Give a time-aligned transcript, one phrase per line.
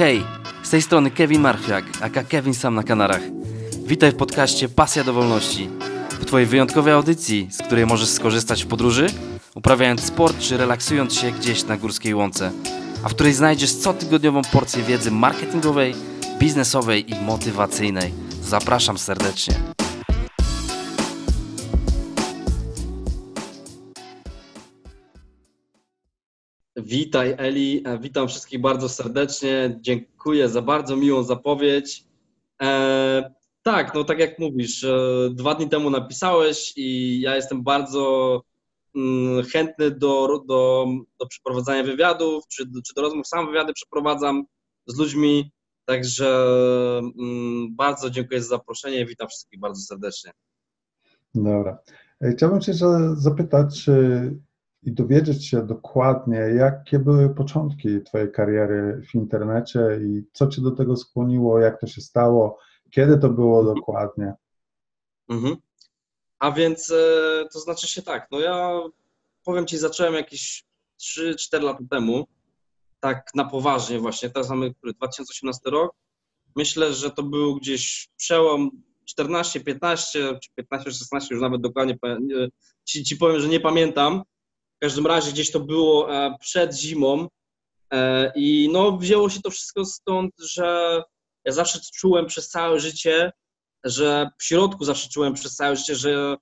[0.00, 0.24] Hej,
[0.62, 3.20] z tej strony Kevin Marchwiak, aka Kevin Sam na Kanarach.
[3.86, 5.68] Witaj w podcaście Pasja do Wolności.
[6.10, 9.06] W Twojej wyjątkowej audycji, z której możesz skorzystać w podróży,
[9.54, 12.52] uprawiając sport czy relaksując się gdzieś na górskiej łące,
[13.04, 15.94] a w której znajdziesz cotygodniową porcję wiedzy marketingowej,
[16.38, 18.12] biznesowej i motywacyjnej.
[18.42, 19.79] Zapraszam serdecznie.
[26.82, 29.78] Witaj Eli, E, witam wszystkich bardzo serdecznie.
[29.80, 32.04] Dziękuję za bardzo miłą zapowiedź.
[32.62, 34.96] E, tak, no tak jak mówisz, e,
[35.32, 38.42] dwa dni temu napisałeś i ja jestem bardzo
[38.96, 40.86] mm, chętny do, do,
[41.20, 43.26] do przeprowadzania wywiadów, czy, czy do rozmów.
[43.26, 44.44] Sam wywiady przeprowadzam
[44.86, 45.50] z ludźmi,
[45.84, 46.48] także
[47.18, 49.06] mm, bardzo dziękuję za zaproszenie.
[49.06, 50.32] Witam wszystkich bardzo serdecznie.
[51.34, 51.78] Dobra.
[52.20, 53.86] E, Chciałbym Cię za- zapytać
[54.82, 60.70] i dowiedzieć się dokładnie, jakie były początki Twojej kariery w internecie i co Cię do
[60.70, 62.58] tego skłoniło, jak to się stało,
[62.90, 64.34] kiedy to było dokładnie.
[65.28, 65.56] Mhm.
[66.38, 66.94] A więc e,
[67.52, 68.80] to znaczy się tak, no ja
[69.44, 70.64] powiem Ci, zacząłem jakieś
[71.00, 72.26] 3-4 lata temu,
[73.00, 75.94] tak na poważnie właśnie, teraz mamy który, 2018 rok,
[76.56, 78.70] myślę, że to był gdzieś przełom
[79.04, 81.98] 14, 15, czy 15, 16, już nawet dokładnie
[82.84, 84.22] ci, ci powiem, że nie pamiętam.
[84.80, 87.28] W każdym razie gdzieś to było e, przed zimą
[87.90, 91.02] e, i no wzięło się to wszystko stąd, że
[91.44, 93.32] ja zawsze czułem przez całe życie,
[93.84, 96.36] że w środku zawsze czułem przez całe życie, że,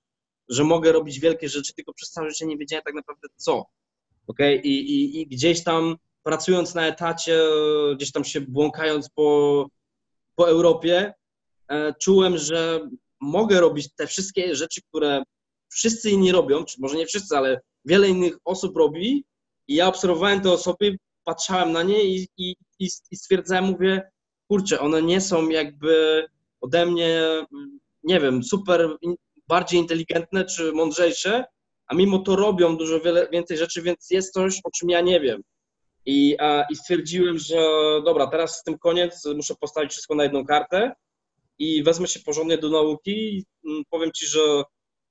[0.49, 3.65] że mogę robić wielkie rzeczy, tylko przez całe życie nie wiedziałem tak naprawdę co.
[4.27, 4.55] Okay?
[4.55, 7.39] I, i, I gdzieś tam pracując na etacie,
[7.95, 9.67] gdzieś tam się błąkając po,
[10.35, 11.13] po Europie,
[11.67, 12.89] e, czułem, że
[13.21, 15.23] mogę robić te wszystkie rzeczy, które
[15.69, 19.25] wszyscy inni robią, czy może nie wszyscy, ale wiele innych osób robi
[19.67, 22.55] i ja obserwowałem te osoby, patrzałem na nie i, i,
[23.11, 24.11] i stwierdzałem, mówię,
[24.47, 26.25] kurczę, one nie są jakby
[26.61, 27.21] ode mnie,
[28.03, 28.97] nie wiem, super,
[29.47, 31.45] bardziej inteligentne czy mądrzejsze,
[31.87, 35.19] a mimo to robią dużo wiele, więcej rzeczy, więc jest coś, o czym ja nie
[35.19, 35.41] wiem.
[36.05, 37.57] I, a, I stwierdziłem, że
[38.05, 40.91] dobra, teraz z tym koniec, muszę postawić wszystko na jedną kartę
[41.59, 43.45] i wezmę się porządnie do nauki.
[43.65, 44.63] Mm, powiem Ci, że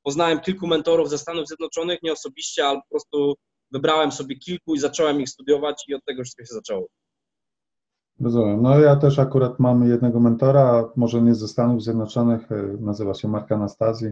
[0.08, 3.34] poznałem kilku mentorów ze Stanów Zjednoczonych, nie osobiście, ale po prostu
[3.72, 6.86] wybrałem sobie kilku i zacząłem ich studiować i od tego wszystko się zaczęło.
[8.20, 8.62] Rozumiem.
[8.62, 13.28] No ja też akurat mam jednego mentora, może nie ze Stanów Zjednoczonych, e, nazywa się
[13.28, 14.08] Mark Anastazji,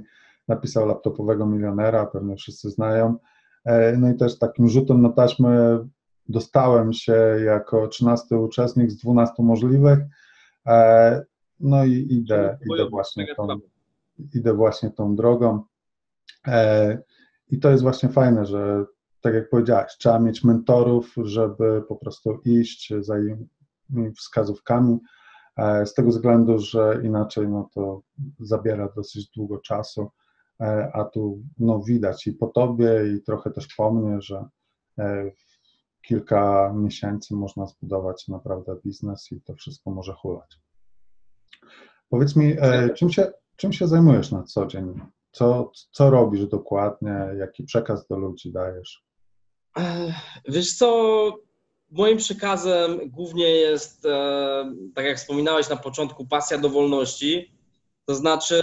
[0.48, 3.16] napisał laptopowego milionera, pewnie wszyscy znają.
[3.64, 5.78] E, No i też takim rzutem na taśmę
[6.28, 9.98] dostałem się jako 13 uczestnik z 12 możliwych.
[10.66, 11.24] E,
[11.60, 13.46] No i idę, idę właśnie tą,
[14.34, 15.62] idę właśnie tą drogą.
[16.46, 16.98] E,
[17.48, 18.84] I to jest właśnie fajne, że
[19.20, 23.48] tak jak powiedziałeś, trzeba mieć mentorów, żeby po prostu iść za im
[24.14, 24.98] wskazówkami,
[25.56, 28.02] e, z tego względu, że inaczej no to
[28.40, 30.10] zabiera dosyć długo czasu,
[30.60, 34.44] e, a tu no widać i po tobie i trochę też po mnie, że
[35.98, 40.60] w kilka miesięcy można zbudować naprawdę biznes i to wszystko może hulać.
[42.08, 42.56] Powiedz mi,
[42.96, 45.00] czym się, czym się zajmujesz na co dzień?
[45.36, 47.28] Co, co robisz dokładnie?
[47.38, 49.02] Jaki przekaz do ludzi dajesz?
[50.48, 51.32] Wiesz co,
[51.90, 57.52] moim przekazem głównie jest, e, tak jak wspominałeś na początku, pasja do wolności.
[58.04, 58.60] To znaczy,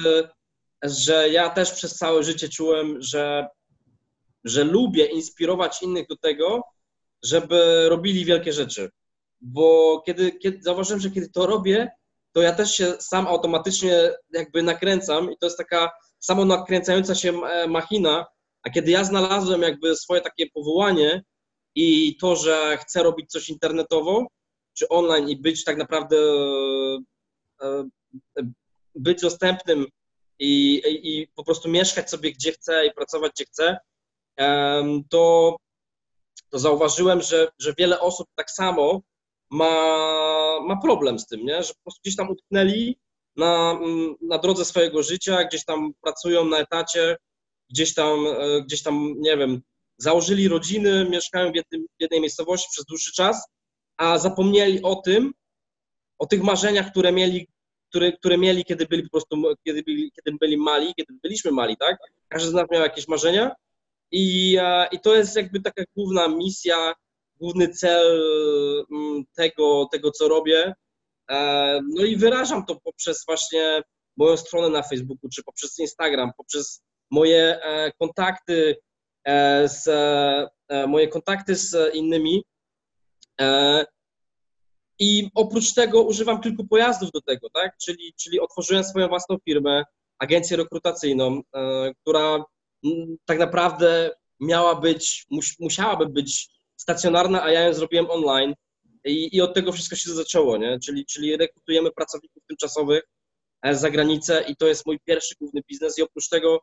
[0.83, 3.47] że ja też przez całe życie czułem, że,
[4.43, 6.61] że lubię inspirować innych do tego,
[7.23, 8.89] żeby robili wielkie rzeczy.
[9.41, 11.91] Bo kiedy, kiedy zauważyłem, że kiedy to robię,
[12.31, 15.91] to ja też się sam automatycznie jakby nakręcam i to jest taka
[16.23, 18.25] samo nakręcająca się e, machina,
[18.63, 21.23] a kiedy ja znalazłem jakby swoje takie powołanie
[21.75, 24.27] i to, że chcę robić coś internetowo
[24.73, 26.17] czy online i być tak naprawdę
[27.61, 27.67] e,
[28.39, 28.51] e,
[28.95, 29.85] być dostępnym
[30.39, 33.77] i, i, po prostu mieszkać sobie gdzie chcę i pracować gdzie chcę,
[35.09, 35.55] to,
[36.49, 39.01] to zauważyłem, że, że wiele osób tak samo
[39.49, 39.73] ma,
[40.61, 41.63] ma problem z tym, nie?
[41.63, 42.97] że po prostu gdzieś tam utknęli
[43.35, 47.17] na, mm, na drodze swojego życia, gdzieś tam pracują na etacie,
[47.69, 49.61] gdzieś tam, e, gdzieś tam, nie wiem,
[49.97, 53.47] założyli rodziny, mieszkają w, jednym, w jednej miejscowości przez dłuższy czas,
[53.97, 55.33] a zapomnieli o tym,
[56.19, 57.47] o tych marzeniach, które mieli,
[57.89, 61.77] które, które mieli, kiedy byli po prostu, kiedy byli, kiedy byli mali, kiedy byliśmy mali,
[61.77, 61.97] tak?
[62.27, 63.51] Każdy z nas miał jakieś marzenia
[64.11, 66.93] i, e, i to jest jakby taka główna misja,
[67.39, 68.21] główny cel
[68.91, 70.73] mm, tego, tego co robię.
[71.31, 73.81] E, No i wyrażam to poprzez właśnie
[74.17, 78.77] moją stronę na Facebooku, czy poprzez Instagram, poprzez moje e, kontakty
[79.27, 79.89] e, z,
[80.87, 82.43] moje kontakty z innymi.
[84.99, 87.77] I oprócz tego używam kilku pojazdów do tego, tak?
[87.77, 89.83] Czyli, czyli otworzyłem swoją własną firmę,
[90.19, 91.41] agencję rekrutacyjną,
[92.01, 92.45] która
[93.25, 95.25] tak naprawdę miała być,
[95.59, 98.53] musiałaby być stacjonarna, a ja ją zrobiłem online.
[99.05, 100.79] I, i od tego wszystko się zaczęło, nie?
[100.79, 103.03] Czyli, czyli rekrutujemy pracowników tymczasowych
[103.61, 106.59] e, za granicę i to jest mój pierwszy główny biznes i oprócz tego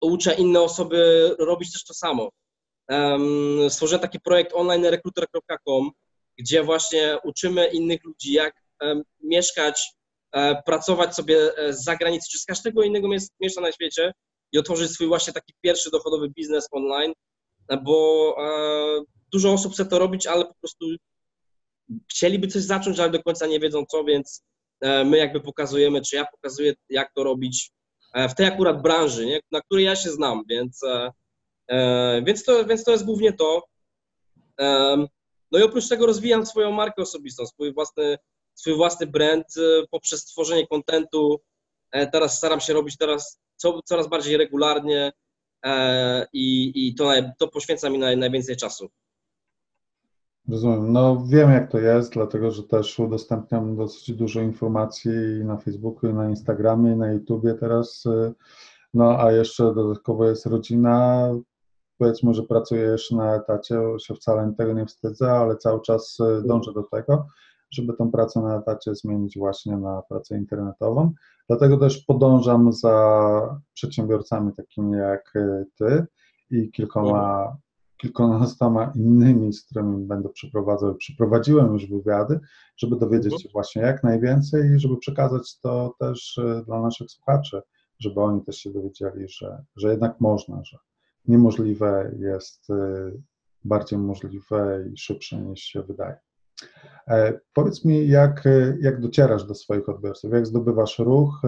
[0.00, 2.30] uczę inne osoby robić też to samo.
[2.88, 5.90] Um, stworzyłem taki projekt online recruiter.com,
[6.38, 9.92] gdzie właśnie uczymy innych ludzi, jak um, mieszkać,
[10.32, 13.08] um, pracować sobie e, z zagranicy, czy z każdego innego
[13.40, 14.12] miejsca na świecie
[14.52, 17.12] i otworzyć swój właśnie taki pierwszy dochodowy biznes online,
[17.84, 18.36] bo
[19.32, 20.86] dużo osób chce to robić, ale po prostu
[22.10, 24.44] chcieliby coś zacząć, ale do końca nie wiedzą co, więc
[24.80, 27.72] e, my jakby pokazujemy, czy ja pokazuję, jak to robić
[28.14, 29.40] e, w tej akurat branży, nie?
[29.52, 33.62] na której ja się znam, więc, e, więc, to, więc to jest głównie to.
[35.52, 38.18] No i oprócz tego rozwijam swoją markę osobistą, swój własny,
[38.54, 39.46] swój własny brand
[39.90, 41.40] poprzez tworzenie kontentu.
[42.12, 45.12] Teraz staram się robić teraz co, coraz bardziej regularnie
[46.32, 48.90] i, i to, to poświęca mi naj, najwięcej czasu.
[50.48, 50.92] Rozumiem.
[50.92, 55.10] No wiem jak to jest, dlatego że też udostępniam dosyć dużo informacji
[55.44, 58.04] na Facebooku, na Instagramie, na YouTubie teraz.
[58.94, 61.28] No a jeszcze dodatkowo jest rodzina.
[61.98, 66.42] Powiedzmy, że pracuję jeszcze na etacie, się wcale tego nie wstydzę, ale cały czas y,
[66.46, 67.26] dążę do tego,
[67.70, 71.12] żeby tą pracę na etacie zmienić właśnie na pracę internetową.
[71.48, 76.06] Dlatego też podążam za przedsiębiorcami takimi jak y, ty
[76.50, 77.56] i kilkoma
[77.96, 82.40] kilkunastoma innymi, z którymi będę przeprowadzał, przeprowadziłem już wywiady,
[82.76, 83.40] żeby dowiedzieć mhm.
[83.42, 87.62] się właśnie jak najwięcej i żeby przekazać to też e, dla naszych słuchaczy,
[88.00, 90.78] żeby oni też się dowiedzieli, że, że jednak można, że
[91.28, 93.10] niemożliwe jest e,
[93.64, 96.16] bardziej możliwe i szybsze niż się wydaje.
[97.08, 98.44] E, powiedz mi, jak,
[98.80, 101.42] jak docierasz do swoich odbiorców, jak zdobywasz ruch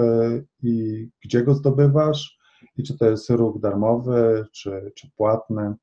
[0.63, 2.39] i gdzie go zdobywasz
[2.77, 5.75] i czy to jest ruch darmowy, czy, czy płatny?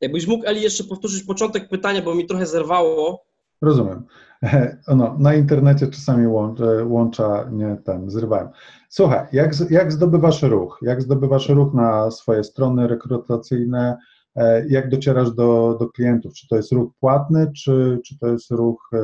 [0.00, 3.24] Jakbyś mógł, Eli, jeszcze powtórzyć początek pytania, bo mi trochę zerwało.
[3.62, 4.04] Rozumiem.
[4.96, 8.48] No, na internecie czasami łącza, łącza nie ten, zrywałem.
[8.88, 10.78] Słuchaj, jak, jak zdobywasz ruch?
[10.82, 13.96] Jak zdobywasz ruch na swoje strony rekrutacyjne?
[14.36, 16.34] E, jak docierasz do, do klientów?
[16.34, 18.98] Czy to jest ruch płatny, czy, czy to jest ruch e,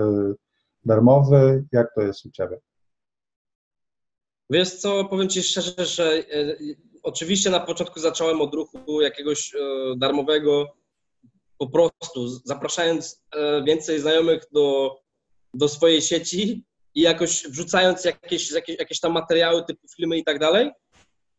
[0.85, 1.65] darmowy?
[1.73, 2.61] Jak to jest u Ciebie?
[4.51, 6.57] Wiesz co, powiem Ci szczerze, że e,
[7.03, 9.53] oczywiście na początku zacząłem od ruchu jakiegoś
[9.97, 10.67] darmowego,
[11.59, 14.97] po prostu zapraszając e, więcej znajomych do,
[15.55, 16.65] do swojej sieci
[16.95, 20.71] i jakoś wrzucając jakieś, jakieś, jakieś tam materiały typu filmy i tak dalej,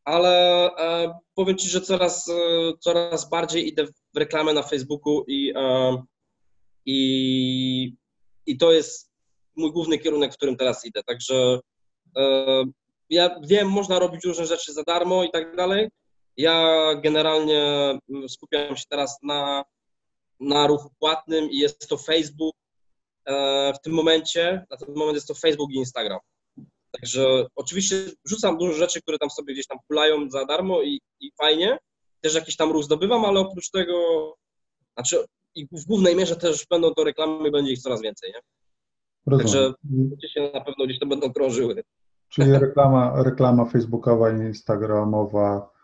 [0.06, 2.34] ale e, powiem Ci, że coraz, e,
[2.80, 5.54] coraz bardziej idę w reklamę na Facebooku i,
[6.86, 7.96] i,
[8.46, 9.12] i to jest
[9.56, 11.04] mój główny kierunek, w którym teraz idę.
[11.04, 11.60] Także
[13.10, 15.90] ja wiem, można robić różne rzeczy za darmo i tak dalej.
[16.38, 17.94] Ja generalnie
[18.28, 19.64] skupiam się teraz na
[20.40, 22.56] na ruchu płatnym i jest to Facebook
[23.26, 24.66] e, w tym momencie.
[24.70, 26.20] Na ten moment jest to Facebook i Instagram.
[26.92, 27.96] Także oczywiście
[28.26, 31.78] rzucam dużo rzeczy, które tam sobie gdzieś tam kulają za darmo i, i fajnie.
[32.22, 33.94] Też jakiś tam ruch zdobywam, ale oprócz tego,
[34.94, 38.40] znaczy i w głównej mierze też będą to reklamy, będzie ich coraz więcej, nie?
[39.26, 39.72] Rozumiem.
[40.10, 41.84] Także się na pewno gdzieś to będą krążyły.
[42.30, 45.75] Czyli reklama, reklama facebookowa i instagramowa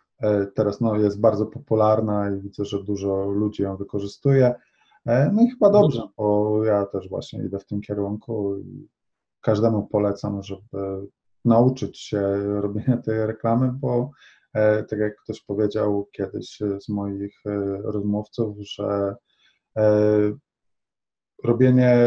[0.55, 4.55] teraz no, jest bardzo popularna i widzę, że dużo ludzi ją wykorzystuje.
[5.05, 8.87] E, no i chyba dobrze, bo ja też właśnie idę w tym kierunku i
[9.41, 11.07] każdemu polecam, żeby
[11.45, 12.21] nauczyć się
[12.61, 14.11] robienia tej reklamy, bo
[14.53, 17.41] e, tak jak ktoś powiedział kiedyś z moich
[17.83, 19.15] rozmówców, że
[21.43, 21.97] robienie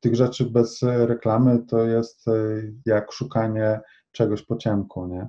[0.00, 2.26] tych rzeczy bez reklamy to jest
[2.86, 3.80] jak szukanie
[4.12, 5.28] czegoś po ciemku, nie?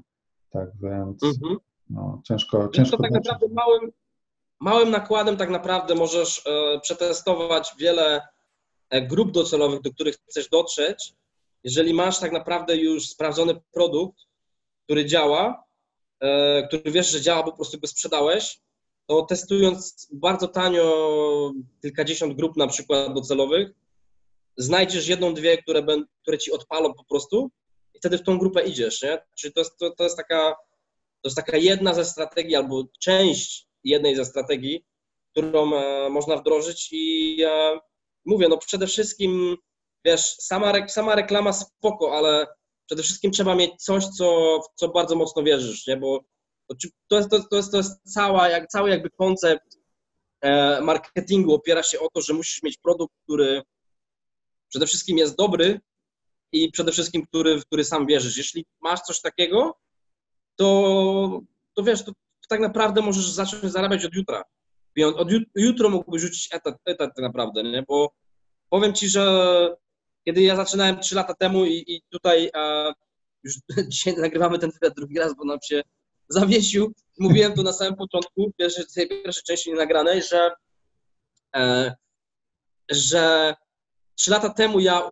[0.49, 1.57] Tak więc mhm.
[1.89, 2.97] No, ciężko, ciężko.
[2.97, 3.91] To tak naprawdę małym,
[4.59, 8.21] małym nakładem tak naprawdę możesz e, przetestować wiele
[8.89, 11.13] e, grup docelowych, do których chcesz dotrzeć.
[11.63, 14.17] Jeżeli masz tak naprawdę już sprawdzony produkt,
[14.85, 15.63] który działa,
[16.19, 18.59] e, który wiesz, że działa, bo po prostu go sprzedałeś,
[19.07, 23.71] to testując bardzo tanio kilkadziesiąt grup na przykład docelowych,
[24.57, 25.85] znajdziesz jedną, dwie, które,
[26.21, 27.51] które ci odpalą po prostu
[27.93, 29.21] i wtedy w tą grupę idziesz, nie?
[29.35, 30.55] Czyli to jest, to, to jest taka
[31.23, 34.85] to jest taka jedna ze strategii, albo część jednej ze strategii,
[35.31, 37.79] którą e, można wdrożyć i e,
[38.25, 39.57] mówię, no przede wszystkim,
[40.05, 42.47] wiesz, sama, sama reklama spoko, ale
[42.85, 45.97] przede wszystkim trzeba mieć coś, co, w co bardzo mocno wierzysz, nie?
[45.97, 46.19] bo
[47.07, 49.77] to jest, to, jest, to jest cała, jak, cały jakby koncept
[50.41, 53.61] e, marketingu opiera się o to, że musisz mieć produkt, który
[54.69, 55.79] przede wszystkim jest dobry
[56.51, 58.37] i przede wszystkim, który, w który sam wierzysz.
[58.37, 59.75] Jeśli masz coś takiego,
[60.55, 61.41] to,
[61.73, 64.43] to wiesz, to, to tak naprawdę możesz zacząć zarabiać od jutra.
[64.95, 67.83] I od jutro mógłbyś rzucić etat, etat tak naprawdę, nie?
[67.87, 68.13] Bo
[68.69, 69.75] powiem ci, że
[70.25, 72.93] kiedy ja zaczynałem trzy lata temu i, i tutaj e,
[73.43, 73.55] już
[73.91, 75.81] dzisiaj nagrywamy ten wywiad drugi raz, bo nam się
[76.29, 76.93] zawiesił.
[77.19, 80.51] Mówiłem to na samym początku, pierwszej, tej pierwszej części nienagranej, że,
[81.55, 81.95] e,
[82.91, 83.55] że
[84.15, 85.09] trzy lata temu ja e,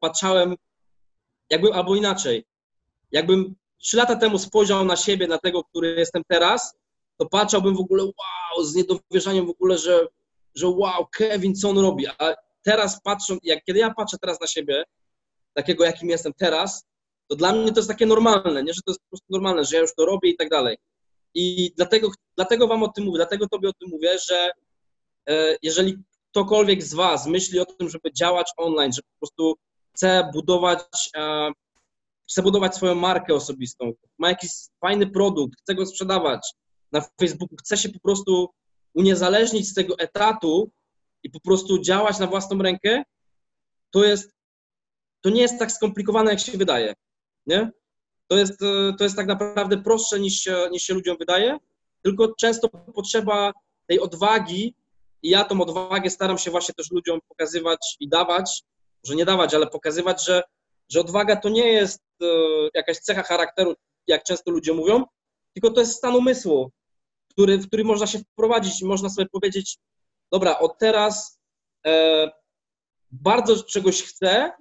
[0.00, 0.54] patrzałem,
[1.50, 2.44] jakbym, albo inaczej,
[3.12, 6.74] jakbym trzy lata temu spojrzał na siebie, na tego, który jestem teraz,
[7.16, 10.06] to patrzałbym w ogóle wow, z niedowierzaniem w ogóle, że,
[10.54, 14.46] że wow, Kevin, co on robi, a teraz patrzę, jak kiedy ja patrzę teraz na
[14.46, 14.84] siebie,
[15.54, 16.84] takiego jakim jestem teraz,
[17.28, 19.76] to dla mnie to jest takie normalne, nie, że to jest po prostu normalne, że
[19.76, 20.78] ja już to robię i tak dalej.
[21.34, 24.50] I dlatego, dlatego wam o tym mówię, dlatego tobie o tym mówię, że
[25.28, 25.98] e, jeżeli
[26.30, 29.56] ktokolwiek z was myśli o tym, żeby działać online, że po prostu
[29.94, 31.50] chce budować, e,
[32.30, 36.52] chce budować swoją markę osobistą, ma jakiś fajny produkt, chce go sprzedawać
[36.92, 38.48] na Facebooku, chce się po prostu
[38.94, 40.70] uniezależnić z tego etatu
[41.22, 43.02] i po prostu działać na własną rękę,
[43.90, 44.32] to jest,
[45.20, 46.94] to nie jest tak skomplikowane, jak się wydaje
[47.48, 47.70] nie?
[48.26, 51.58] To jest, e, to jest tak naprawdę prostsze niż się, niż się ludziom wydaje,
[52.02, 53.52] tylko często potrzeba
[53.86, 54.74] tej odwagi
[55.22, 58.62] i ja tą odwagę staram się właśnie też ludziom pokazywać i dawać,
[59.04, 60.42] że nie dawać, ale pokazywać, że,
[60.88, 62.26] że odwaga to nie jest e,
[62.74, 63.74] jakaś cecha charakteru,
[64.06, 65.04] jak często ludzie mówią,
[65.54, 66.72] tylko to jest stan umysłu,
[67.30, 69.78] który, w który można się wprowadzić i można sobie powiedzieć,
[70.32, 71.40] dobra, od teraz
[71.86, 72.30] e,
[73.10, 74.52] bardzo czegoś chcę,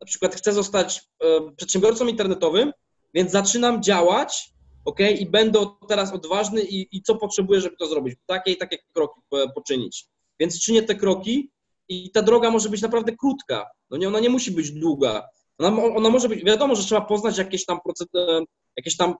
[0.00, 2.72] na przykład chcę zostać e, przedsiębiorcą internetowym,
[3.14, 4.50] więc zaczynam działać,
[4.84, 8.78] ok, i będę teraz odważny i, i co potrzebuję, żeby to zrobić, takie i takie
[8.92, 9.20] kroki
[9.54, 10.06] poczynić.
[10.40, 11.50] Więc czynię te kroki
[11.88, 15.28] i ta droga może być naprawdę krótka, no nie, ona nie musi być długa.
[15.58, 18.44] Ona, ona może być, wiadomo, że trzeba poznać jakieś tam, procedury,
[18.76, 19.14] jakieś tam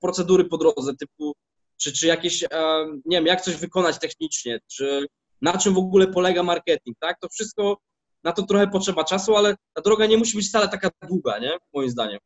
[0.00, 1.32] procedury po drodze, typu,
[1.76, 5.06] czy, czy jakieś, um, nie wiem, jak coś wykonać technicznie, czy
[5.42, 7.18] na czym w ogóle polega marketing, tak?
[7.20, 7.76] To wszystko
[8.24, 11.50] na to trochę potrzeba czasu, ale ta droga nie musi być wcale taka długa, nie?
[11.74, 12.18] Moim zdaniem.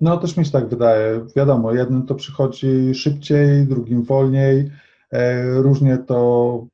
[0.00, 1.26] No, też mi się tak wydaje.
[1.36, 4.70] Wiadomo, jednym to przychodzi szybciej, drugim wolniej.
[5.12, 6.66] E, różnie to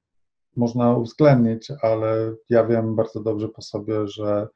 [0.56, 4.48] można uwzględnić, ale ja wiem bardzo dobrze po sobie, że e,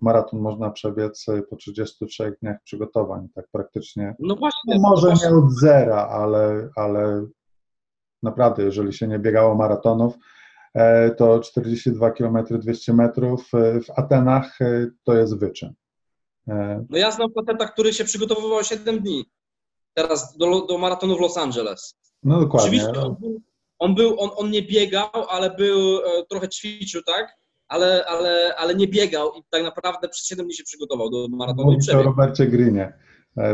[0.00, 4.14] maraton można przebiec po 33 dniach przygotowań, tak praktycznie.
[4.18, 4.74] No właśnie.
[4.74, 7.26] No może nie od zera, ale, ale
[8.22, 10.14] naprawdę, jeżeli się nie biegało maratonów,
[10.76, 13.54] E, to 42 km 200 metrów.
[13.54, 15.74] E, w Atenach e, to jest wyczyn.
[16.90, 19.24] No ja znam patenta, który się przygotowywał 7 dni.
[19.94, 21.94] Teraz do, do maratonu w Los Angeles.
[22.22, 22.68] No dokładnie.
[22.68, 23.40] Oczywiście on, był,
[23.78, 25.98] on, był, on, on nie biegał, ale był,
[26.30, 27.36] trochę ćwiczył, tak?
[27.68, 31.72] Ale, ale, ale nie biegał i tak naprawdę przez 7 dni się przygotował do maratonu.
[31.72, 32.92] Mówisz o Robercie Greenie.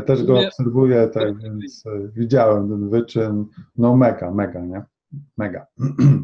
[0.06, 1.84] Też go obserwuję, tak więc
[2.16, 3.46] widziałem ten wyczyn.
[3.76, 4.82] No mega, mega, nie?
[5.36, 5.66] Mega.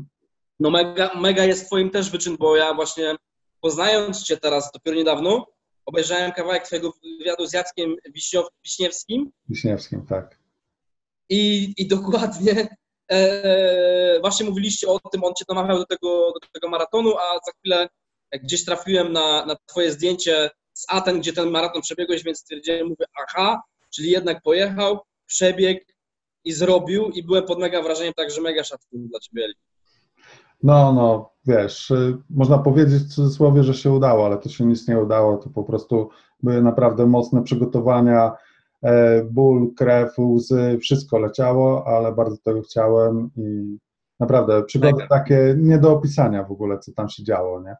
[0.60, 3.16] No mega, mega jest twoim też wyczyn, bo ja właśnie
[3.60, 5.46] poznając cię teraz dopiero niedawno,
[5.86, 9.30] obejrzałem kawałek twojego wywiadu z Jackiem Wiśniow, Wiśniewskim.
[9.48, 10.38] Wiśniewskim, tak.
[11.28, 12.68] I, i dokładnie e,
[14.20, 17.88] właśnie mówiliście o tym, on cię namawiał do tego, do tego maratonu, a za chwilę
[18.42, 23.06] gdzieś trafiłem na, na twoje zdjęcie z Aten, gdzie ten maraton przebiegłeś, więc stwierdziłem, mówię,
[23.28, 25.80] aha, czyli jednak pojechał, przebiegł
[26.44, 29.52] i zrobił i byłem pod mega wrażeniem, także mega szacunek dla ciebie.
[30.62, 34.88] No, no, wiesz, y, można powiedzieć w cudzysłowie, że się udało, ale to się nic
[34.88, 36.10] nie udało, to po prostu
[36.42, 38.36] były naprawdę mocne przygotowania, e,
[39.30, 43.78] ból, krew, łzy, wszystko leciało, ale bardzo tego chciałem i
[44.20, 45.08] naprawdę przygody Mega.
[45.08, 47.76] takie nie do opisania w ogóle, co tam się działo, nie?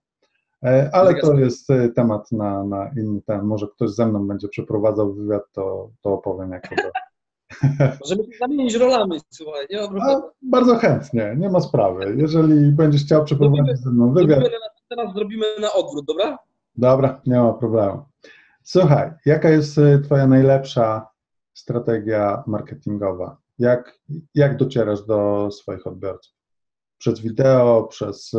[0.65, 4.49] E, ale to jest y, temat na, na inny ten, może ktoś ze mną będzie
[4.49, 6.91] przeprowadzał wywiad, to, to opowiem jak to było.
[8.01, 10.23] Możemy się zamienić rolami, słuchaj, nie ma.
[10.43, 12.15] Bardzo chętnie, nie ma sprawy.
[12.17, 14.45] Jeżeli będziesz chciał przeprowadzić ze mną wywiad...
[14.89, 16.39] teraz zrobimy na odwrót, dobra?
[16.77, 18.03] Dobra, nie ma problemu.
[18.71, 21.09] Słuchaj, jaka jest y, Twoja najlepsza
[21.55, 23.37] strategia marketingowa?
[23.59, 23.99] Jak,
[24.35, 26.35] jak docierasz do swoich odbiorców?
[26.99, 28.39] Przez wideo, przez y,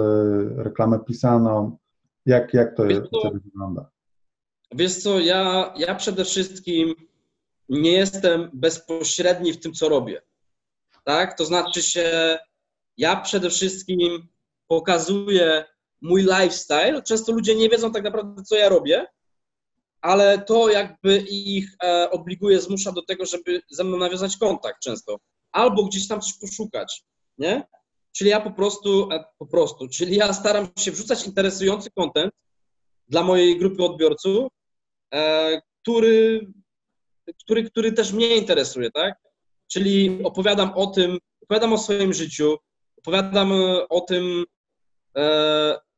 [0.57, 1.77] reklamę pisaną?
[2.25, 3.89] Jak, jak to, jest, co, wygląda?
[4.71, 6.95] Wiesz co, ja, ja przede wszystkim
[7.69, 10.21] nie jestem bezpośredni w tym, co robię.
[11.03, 11.37] Tak?
[11.37, 12.37] To znaczy się,
[12.97, 14.27] ja przede wszystkim
[14.67, 15.65] pokazuję
[16.01, 17.01] mój lifestyle.
[17.01, 19.07] Często ludzie nie wiedzą tak naprawdę, co ja robię,
[20.01, 25.17] ale to jakby ich e, obliguje, zmusza do tego, żeby ze mną nawiązać kontakt często.
[25.51, 27.03] Albo gdzieś tam coś poszukać,
[27.37, 27.63] nie?
[28.11, 32.33] czyli ja po prostu, e, po prostu, czyli ja staram się wrzucać interesujący content
[33.07, 34.47] dla mojej grupy odbiorców,
[35.13, 36.47] e, który,
[37.43, 39.13] który, który też mnie interesuje, tak?
[39.67, 42.57] Czyli opowiadam o tym, opowiadam o swoim życiu,
[42.97, 43.53] opowiadam
[43.89, 44.45] o tym,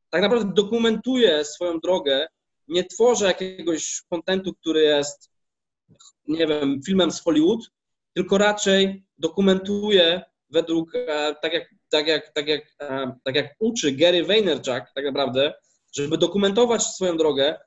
[0.10, 2.28] tak naprawdę dokumentuję swoją drogę,
[2.72, 5.32] nie tworzę jakiegoś kontentu, który jest,
[6.28, 7.72] nie wiem, filmem z Hollywood,
[8.14, 13.92] tylko raczej dokumentuję według, e, tak jak, tak jak, tak jak, e, tak jak uczy
[13.92, 15.54] Gary Vaynerchuk tak naprawdę,
[15.94, 17.58] żeby dokumentować swoją drogę,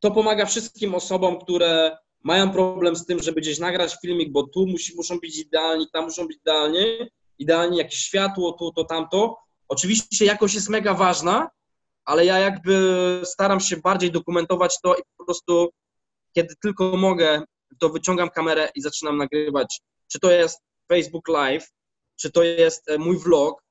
[0.00, 4.66] to pomaga wszystkim osobom, które mają problem z tym, żeby gdzieś nagrać filmik, bo tu
[4.66, 9.38] musi, muszą być idealni, tam muszą być idealnie, idealnie jakieś światło, tu, to, tamto.
[9.68, 11.50] Oczywiście jakość jest mega ważna,
[12.06, 15.70] ale ja jakby staram się bardziej dokumentować to i po prostu
[16.32, 17.42] kiedy tylko mogę,
[17.78, 19.80] to wyciągam kamerę i zaczynam nagrywać.
[20.12, 21.68] Czy to jest Facebook Live,
[22.20, 23.66] czy to jest e, mój vlog,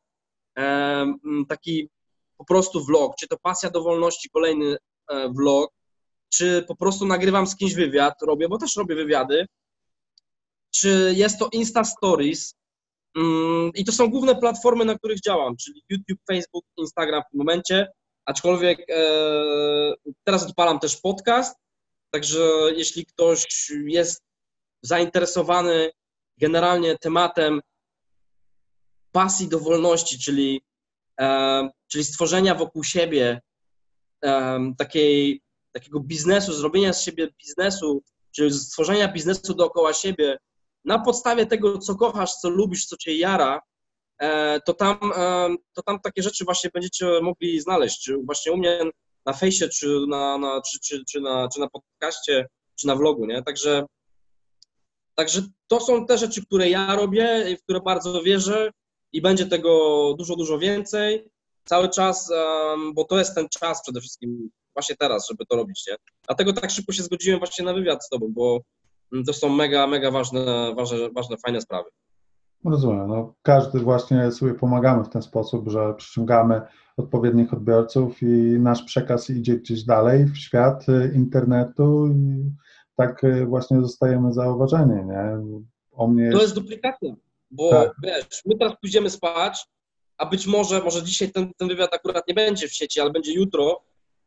[1.49, 1.89] taki
[2.37, 4.77] po prostu vlog, czy to pasja do wolności, kolejny
[5.09, 5.71] e, vlog,
[6.29, 9.45] czy po prostu nagrywam z kimś wywiad, robię, bo też robię wywiady,
[10.71, 12.55] czy jest to Insta Stories,
[13.15, 17.37] mm, i to są główne platformy, na których działam, czyli YouTube, Facebook, Instagram w tym
[17.37, 17.87] momencie
[18.25, 18.93] aczkolwiek e,
[20.23, 21.57] teraz odpalam też podcast,
[22.11, 22.39] także
[22.75, 24.23] jeśli ktoś jest
[24.81, 25.91] zainteresowany
[26.37, 27.61] generalnie tematem
[29.11, 30.61] pasji do wolności, czyli,
[31.19, 33.41] e, czyli stworzenia wokół siebie
[34.25, 35.41] e, takiej,
[35.71, 40.37] takiego biznesu, zrobienia z siebie biznesu, czyli stworzenia biznesu dookoła siebie
[40.85, 43.61] na podstawie tego, co kochasz, co lubisz, co cię jara,
[44.65, 48.79] to tam, e, to tam takie rzeczy właśnie będziecie mogli znaleźć, właśnie u mnie
[49.25, 52.47] na fejsie, czy na, na, czy, czy, czy, na, czy na podcaście,
[52.79, 53.43] czy na vlogu, nie?
[53.43, 53.85] Także,
[55.15, 58.71] także to są te rzeczy, które ja robię, w które bardzo wierzę
[59.11, 59.69] i będzie tego
[60.17, 61.29] dużo, dużo więcej
[61.65, 62.31] cały czas,
[62.93, 65.95] bo to jest ten czas przede wszystkim właśnie teraz, żeby to robić, nie?
[66.27, 68.59] Dlatego tak szybko się zgodziłem właśnie na wywiad z tobą, bo
[69.25, 71.89] to są mega, mega ważne, ważne, ważne fajne sprawy.
[72.65, 73.07] Rozumiem.
[73.07, 76.61] No, każdy właśnie sobie pomagamy w ten sposób, że przyciągamy
[76.97, 82.51] odpowiednich odbiorców i nasz przekaz idzie gdzieś dalej w świat y, internetu i
[82.95, 85.37] tak y, właśnie zostajemy zauważeni, nie?
[85.91, 87.15] O mnie to jest duplikacja,
[87.51, 87.91] bo tak.
[88.03, 89.65] wiesz, my teraz pójdziemy spać,
[90.17, 93.33] a być może, może dzisiaj ten, ten wywiad akurat nie będzie w sieci, ale będzie
[93.33, 93.81] jutro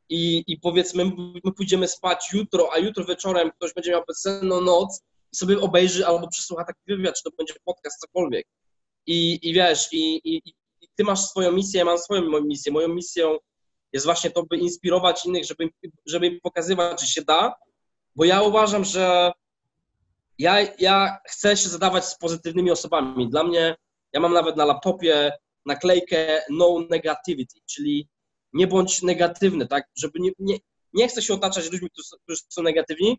[0.09, 1.05] i, i powiedzmy,
[1.45, 6.07] my pójdziemy spać jutro, a jutro wieczorem ktoś będzie miał bezsenną noc i sobie obejrzy
[6.07, 8.47] albo przesłucha taki wywiad, czy to będzie podcast, cokolwiek.
[9.07, 10.43] I, i wiesz, i, i,
[10.81, 12.73] i ty masz swoją misję, ja mam swoją misję.
[12.73, 13.37] Moją misją
[13.93, 15.71] jest właśnie to, by inspirować innych, żeby,
[16.07, 17.55] żeby im pokazywać, że się da,
[18.17, 19.33] bo ja uważam, że
[20.39, 23.31] ja, ja chcę się zadawać z pozytywnymi osobami.
[23.31, 23.77] Dla mnie,
[24.13, 25.33] ja mam nawet na laptopie
[25.67, 28.09] naklejkę no negativity, czyli
[28.53, 30.59] nie bądź negatywny, tak, żeby nie, nie,
[30.93, 33.19] nie chcę się otaczać ludźmi, którzy, którzy są negatywni,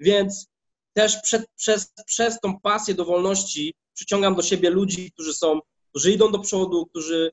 [0.00, 0.46] więc
[0.92, 6.12] też przed, przez, przez tą pasję do wolności przyciągam do siebie ludzi, którzy są, którzy
[6.12, 7.32] idą do przodu, którzy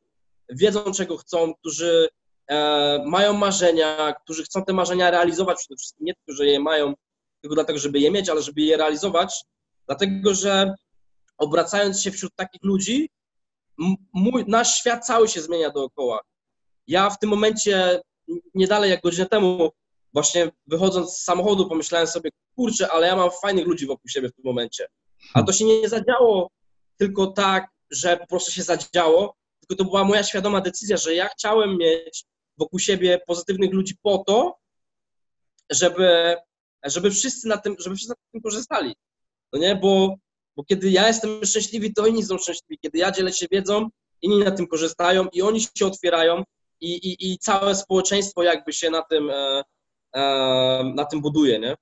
[0.50, 2.10] wiedzą, czego chcą, którzy
[2.48, 6.94] e, mają marzenia, którzy chcą te marzenia realizować przede wszystkim, nie tylko, że je mają
[7.42, 9.44] tylko dlatego, żeby je mieć, ale żeby je realizować,
[9.86, 10.76] dlatego, że
[11.38, 13.10] obracając się wśród takich ludzi,
[14.14, 16.20] mój, nasz świat cały się zmienia dookoła.
[16.88, 18.02] Ja w tym momencie,
[18.54, 19.70] nie dalej jak godzinę temu,
[20.14, 24.34] właśnie wychodząc z samochodu, pomyślałem sobie, kurczę, ale ja mam fajnych ludzi wokół siebie w
[24.34, 24.88] tym momencie.
[25.34, 26.50] A to się nie zadziało
[26.98, 31.28] tylko tak, że po prostu się zadziało, tylko to była moja świadoma decyzja, że ja
[31.28, 32.26] chciałem mieć
[32.58, 34.58] wokół siebie pozytywnych ludzi po to,
[35.70, 36.36] żeby,
[36.86, 38.96] żeby wszyscy na tym, żeby wszyscy na tym korzystali.
[39.54, 40.16] No nie, bo,
[40.56, 42.80] bo kiedy ja jestem szczęśliwy, to inni są szczęśliwi.
[42.82, 43.90] Kiedy ja dzielę się wiedzą,
[44.22, 46.44] inni na tym korzystają i oni się otwierają
[46.82, 49.64] i, i, i całe społeczeństwo jakby się na tym, e,
[50.16, 50.24] e,
[50.96, 51.76] na tym buduje, nie?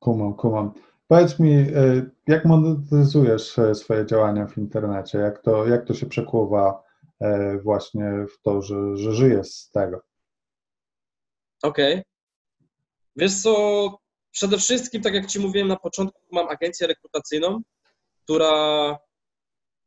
[0.00, 0.72] Kumam, kumam.
[1.08, 5.18] Powiedz mi, e, jak monetyzujesz e, swoje działania w internecie?
[5.18, 6.82] Jak to, jak to się przekłuwa
[7.20, 10.00] e, właśnie w to, że, że żyjesz z tego?
[11.62, 11.92] Okej.
[11.92, 12.04] Okay.
[13.16, 13.98] Wiesz co,
[14.30, 17.60] przede wszystkim, tak jak Ci mówiłem na początku, mam agencję rekrutacyjną,
[18.24, 18.98] która,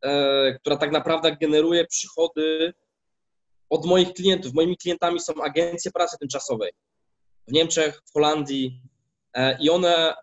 [0.03, 2.73] e, która tak naprawdę generuje przychody
[3.69, 4.53] od moich klientów.
[4.53, 6.71] Moimi klientami są agencje pracy tymczasowej
[7.47, 8.81] w Niemczech, w Holandii,
[9.59, 10.13] i one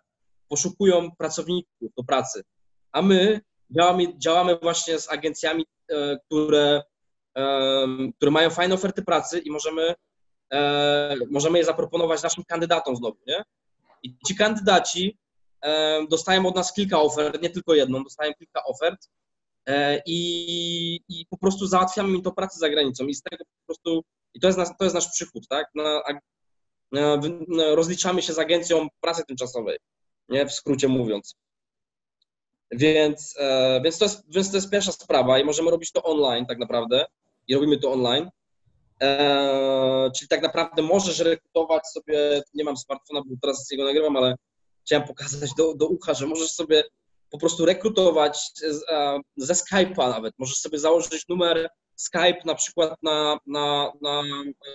[0.49, 2.43] poszukują pracowników do pracy.
[2.91, 3.41] A my
[3.75, 6.83] działamy, działamy właśnie z agencjami, e, które,
[8.15, 9.95] które mają fajne oferty pracy i możemy,
[10.53, 13.43] e, możemy je zaproponować naszym kandydatom znowu, nie?
[14.03, 15.17] I ci kandydaci
[16.09, 19.09] dostają od nas kilka ofert, nie tylko jedną, dostają kilka ofert
[19.65, 23.65] e, i, i po prostu załatwiamy mi to pracę za granicą i z tego po
[23.65, 25.67] prostu, i to jest, nas, to jest nasz przychód, tak?
[25.75, 26.01] Na,
[27.55, 29.77] rozliczamy się z agencją pracy tymczasowej,
[30.29, 30.45] nie?
[30.45, 31.35] W skrócie mówiąc.
[32.71, 36.45] Więc, e, więc, to jest, więc to jest pierwsza sprawa i możemy robić to online
[36.45, 37.05] tak naprawdę
[37.47, 38.29] i robimy to online.
[39.01, 44.17] E, czyli tak naprawdę możesz rekrutować sobie, nie mam smartfona, bo teraz z niego nagrywam,
[44.17, 44.35] ale
[44.85, 46.83] chciałem pokazać do, do ucha, że możesz sobie
[47.29, 48.51] po prostu rekrutować
[48.91, 50.33] e, ze Skype'a nawet.
[50.37, 54.23] Możesz sobie założyć numer Skype na przykład na, na, na,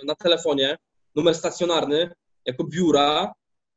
[0.04, 0.76] na telefonie,
[1.16, 3.32] numer stacjonarny jako biura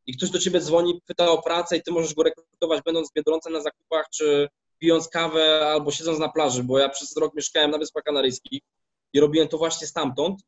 [0.06, 3.14] i ktoś do ciebie dzwoni, pyta o pracę i ty możesz go rekrutować będąc w
[3.14, 4.48] Biedronce na zakupach, czy
[4.80, 8.62] pijąc kawę albo siedząc na plaży, bo ja przez rok mieszkałem na Wyspach Kanaryjskich
[9.14, 10.42] i robiłem to właśnie stamtąd.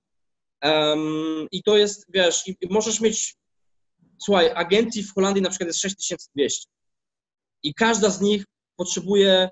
[0.63, 3.36] Um, I to jest, wiesz, i możesz mieć,
[4.17, 6.67] słuchaj, agencji w Holandii na przykład jest 6200
[7.63, 9.49] i każda z nich potrzebuje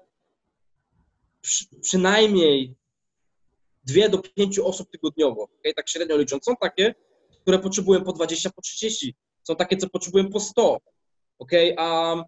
[1.42, 2.76] przy, przynajmniej
[3.84, 5.74] dwie do pięciu osób tygodniowo, okay?
[5.74, 6.44] tak średnio licząc.
[6.44, 6.96] Są takie,
[7.42, 10.78] które potrzebują po 20, po 30, są takie, co potrzebują po 100,
[11.40, 11.52] ok?
[11.78, 12.24] Um,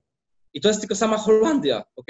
[0.53, 2.07] I to jest tylko sama Holandia, ok?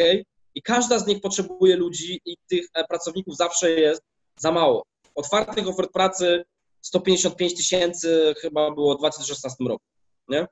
[0.56, 4.02] I każda z nich potrzebuje ludzi i tych e, pracowników zawsze jest
[4.38, 4.86] za mało.
[5.16, 6.44] Otwartych ofert pracy
[6.82, 9.86] 155 tysięcy chyba było w 2016 roku,
[10.30, 10.48] nie?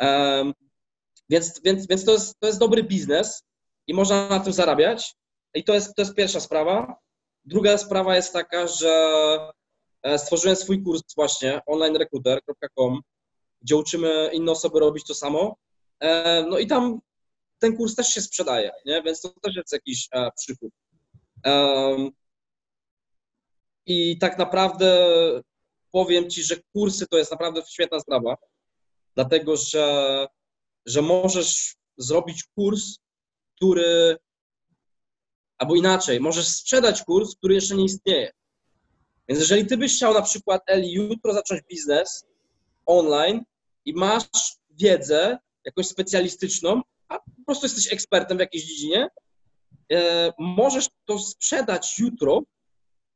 [0.00, 0.52] Um,
[1.30, 3.42] więc więc, więc to, jest, to jest dobry biznes
[3.86, 5.14] i można na tym zarabiać.
[5.54, 6.96] I to jest, to jest pierwsza sprawa.
[7.44, 9.52] Druga sprawa jest taka, że
[10.16, 13.00] stworzyłem swój kurs właśnie onlinerecruiter.com,
[13.62, 15.56] gdzie uczymy inne osoby robić to samo.
[16.00, 17.00] E, no i tam
[17.58, 19.02] ten kurs też się sprzedaje, nie?
[19.02, 20.72] więc to też jest jakiś e, przychód.
[23.86, 25.08] I tak naprawdę
[25.90, 28.36] powiem Ci, że kursy to jest naprawdę świetna sprawa,
[29.14, 30.26] dlatego że,
[30.86, 32.98] że możesz zrobić kurs,
[33.56, 34.16] który,
[35.58, 38.30] albo inaczej, możesz sprzedać kurs, który jeszcze nie istnieje.
[39.28, 42.26] Więc jeżeli Ty byś chciał na przykład, Eli, jutro zacząć biznes
[42.86, 43.44] online
[43.84, 44.28] i masz
[44.70, 49.08] wiedzę jakąś specjalistyczną, a po prostu jesteś ekspertem w jakiejś dziedzinie,
[49.92, 52.42] e, możesz to sprzedać jutro,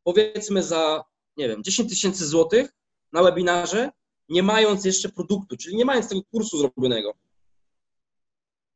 [0.05, 1.05] powiedzmy za
[1.37, 2.71] nie wiem, 10 tysięcy złotych
[3.13, 3.91] na webinarze,
[4.29, 7.15] nie mając jeszcze produktu, czyli nie mając tego kursu zrobionego.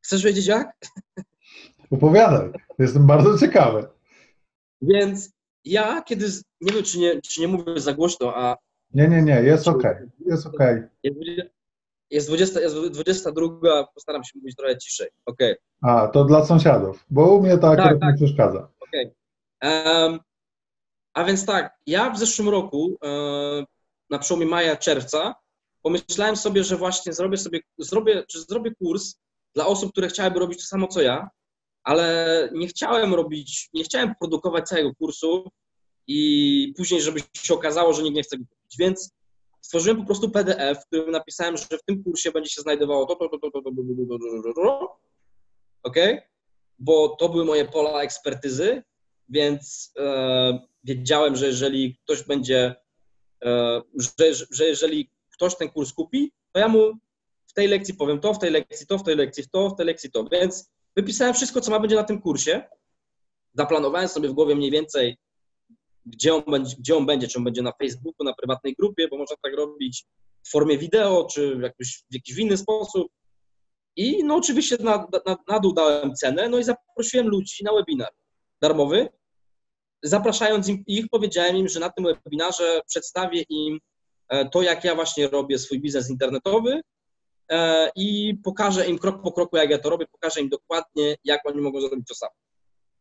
[0.01, 0.77] Chcesz wiedzieć jak?
[1.91, 3.87] Opowiadaj, jestem bardzo ciekawy.
[4.81, 5.31] Więc
[5.65, 6.27] ja kiedy,
[6.61, 8.57] nie wiem czy nie, czy nie mówię za głośno, a...
[8.93, 9.83] Nie, nie, nie, jest ok,
[10.25, 10.59] jest ok.
[12.11, 15.37] Jest 20, jest 22, postaram się mówić trochę ciszej, ok.
[15.81, 18.09] A, to dla sąsiadów, bo u mnie to akurat tak, tak.
[18.09, 18.69] nie przeszkadza.
[18.79, 18.91] Ok.
[19.63, 20.19] Um,
[21.13, 23.09] a więc tak, ja w zeszłym roku, e,
[24.09, 25.35] na przełomie maja, czerwca,
[25.81, 29.15] pomyślałem sobie, że właśnie zrobię sobie, zrobię, czy zrobię kurs
[29.55, 31.29] dla osób, które chciałyby robić to samo co ja,
[31.85, 35.51] ale nie chciałem robić, nie chciałem produkować całego kursu
[36.07, 38.77] i później, żeby się okazało, że nikt nie chce go kupić.
[38.79, 39.11] Więc
[39.61, 43.15] stworzyłem po prostu PDF, w którym napisałem, że w tym kursie będzie się znajdowało to,
[43.15, 44.99] to, to, to, to, to, to, to, to, to,
[45.83, 45.95] ok?
[46.79, 48.83] Bo to były moje pola ekspertyzy,
[49.29, 52.75] więc e, wiedziałem, że jeżeli ktoś będzie,
[53.43, 53.81] e,
[54.19, 56.93] że, że jeżeli ktoś ten kurs kupi, to ja mu
[57.47, 59.85] w tej lekcji powiem to, w tej lekcji to, w tej lekcji to, w tej
[59.85, 60.25] lekcji to.
[60.31, 62.63] Więc wypisałem wszystko, co ma będzie na tym kursie.
[63.53, 65.17] Zaplanowałem sobie w głowie mniej więcej,
[66.05, 69.17] gdzie on będzie, gdzie on będzie czy on będzie na Facebooku, na prywatnej grupie, bo
[69.17, 70.05] można tak robić
[70.43, 73.07] w formie wideo, czy w jakiś, w jakiś inny sposób.
[73.95, 78.13] I no oczywiście na, na, na dół dałem cenę, no i zaprosiłem ludzi na webinar
[78.61, 79.09] darmowy,
[80.03, 83.79] zapraszając im, ich, powiedziałem im, że na tym webinarze przedstawię im
[84.29, 86.81] e, to, jak ja właśnie robię swój biznes internetowy
[87.95, 91.61] i pokażę im krok po kroku, jak ja to robię, pokażę im dokładnie, jak oni
[91.61, 92.31] mogą zrobić to samo.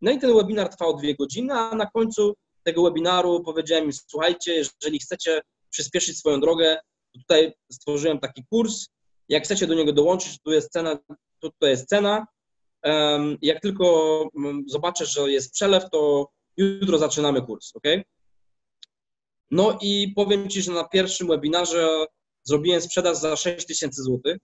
[0.00, 4.54] No i ten webinar trwał dwie godziny, a na końcu tego webinaru powiedziałem im, słuchajcie,
[4.54, 6.78] jeżeli chcecie przyspieszyć swoją drogę,
[7.12, 8.86] tutaj stworzyłem taki kurs,
[9.28, 10.98] jak chcecie do niego dołączyć, tu jest cena,
[11.38, 12.26] tu, to jest cena,
[13.42, 17.84] jak tylko mm, zobaczę, że jest przelew, to jutro zaczynamy kurs, ok?
[19.50, 22.06] No i powiem Ci, że na pierwszym webinarze
[22.44, 24.38] zrobiłem sprzedaż za 6 tysięcy złotych,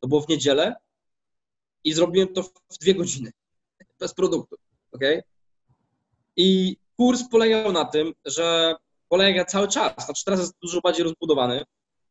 [0.00, 0.74] to było w niedzielę.
[1.84, 3.32] I zrobiłem to w dwie godziny,
[4.00, 4.56] bez produktu,
[4.92, 5.02] ok?
[6.36, 8.74] I kurs polegał na tym, że
[9.08, 11.64] polega cały czas, znaczy teraz jest dużo bardziej rozbudowany,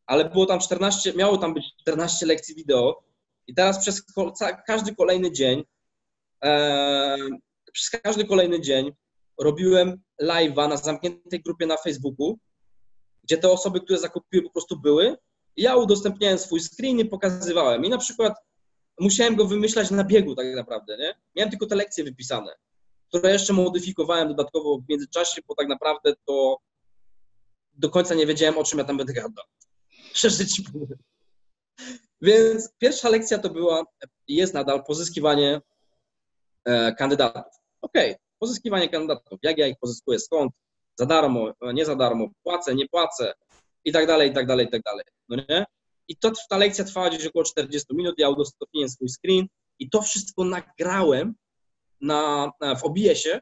[0.06, 3.04] ale było tam 14, miało tam być 14 lekcji wideo.
[3.48, 4.04] I teraz przez
[4.68, 5.64] każdy kolejny dzień,
[6.44, 7.18] e,
[7.74, 8.92] przez każdy kolejny dzień
[9.40, 12.40] robiłem live'a na zamkniętej grupie na Facebooku,
[13.30, 15.18] gdzie te osoby, które zakupiły, po prostu były.
[15.58, 17.86] Ja udostępniałem swój screen i pokazywałem.
[17.86, 18.34] I na przykład
[19.00, 21.16] musiałem go wymyślać na biegu tak naprawdę, nie?
[21.36, 22.56] Miałem tylko te lekcje wypisane.
[23.08, 26.58] które jeszcze modyfikowałem dodatkowo w międzyczasie, bo tak naprawdę to
[27.74, 29.46] do końca nie wiedziałem, o czym ja tam będę gadał.
[30.14, 30.98] Szczerze ci powiem.
[32.22, 33.84] Więc pierwsza lekcja to była,
[34.28, 35.62] jest nadal pozyskiwanie
[36.66, 37.54] e, kandydatów.
[37.82, 39.40] Okay, pozyskiwanie kandydatów.
[39.44, 40.54] Jak ja ich pozyskuję, skąd,
[41.00, 43.34] za darmo, nie za darmo, płacę, nie płacę
[43.86, 45.06] i tak dalej, i tak dalej, i tak dalej.
[45.30, 45.66] No nie?
[46.08, 49.48] I to, ta lekcja trwała gdzieś około 40 minut, ja udostępniłem swój screen
[49.80, 51.34] i to wszystko nagrałem
[52.02, 53.40] na, na, w OBS-ie,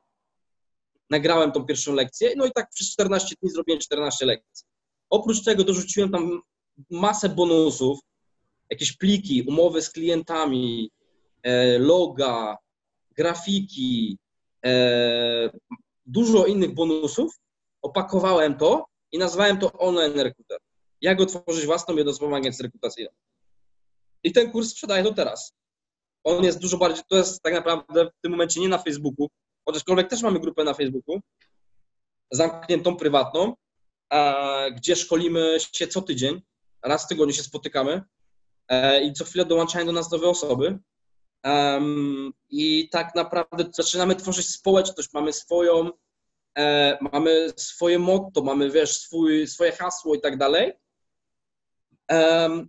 [1.09, 4.65] nagrałem tą pierwszą lekcję, no i tak przez 14 dni zrobiłem 14 lekcji.
[5.09, 6.41] Oprócz tego dorzuciłem tam
[6.91, 7.99] masę bonusów,
[8.69, 10.91] jakieś pliki, umowy z klientami,
[11.43, 12.57] e, loga,
[13.11, 14.17] grafiki,
[14.65, 15.49] e,
[16.05, 17.35] dużo innych bonusów,
[17.81, 20.59] opakowałem to i nazwałem to online recruiter.
[21.01, 23.11] Jak otworzyć własną jednoosobową agencję rekrutacyjną.
[24.23, 25.53] I ten kurs sprzedaję do teraz.
[26.23, 29.29] On jest dużo bardziej, to jest tak naprawdę w tym momencie nie na Facebooku,
[29.65, 31.21] chociażkolwiek też mamy grupę na Facebooku,
[32.31, 33.53] zamkniętą, prywatną,
[34.75, 36.41] gdzie szkolimy się co tydzień,
[36.83, 38.01] raz w tygodniu się spotykamy
[38.67, 40.79] e, i co chwilę dołączają do nas nowe osoby.
[42.49, 45.89] I tak naprawdę zaczynamy tworzyć społeczność, mamy swoją,
[46.57, 50.73] e, mamy swoje motto, mamy wiesz, swój, swoje hasło i tak dalej.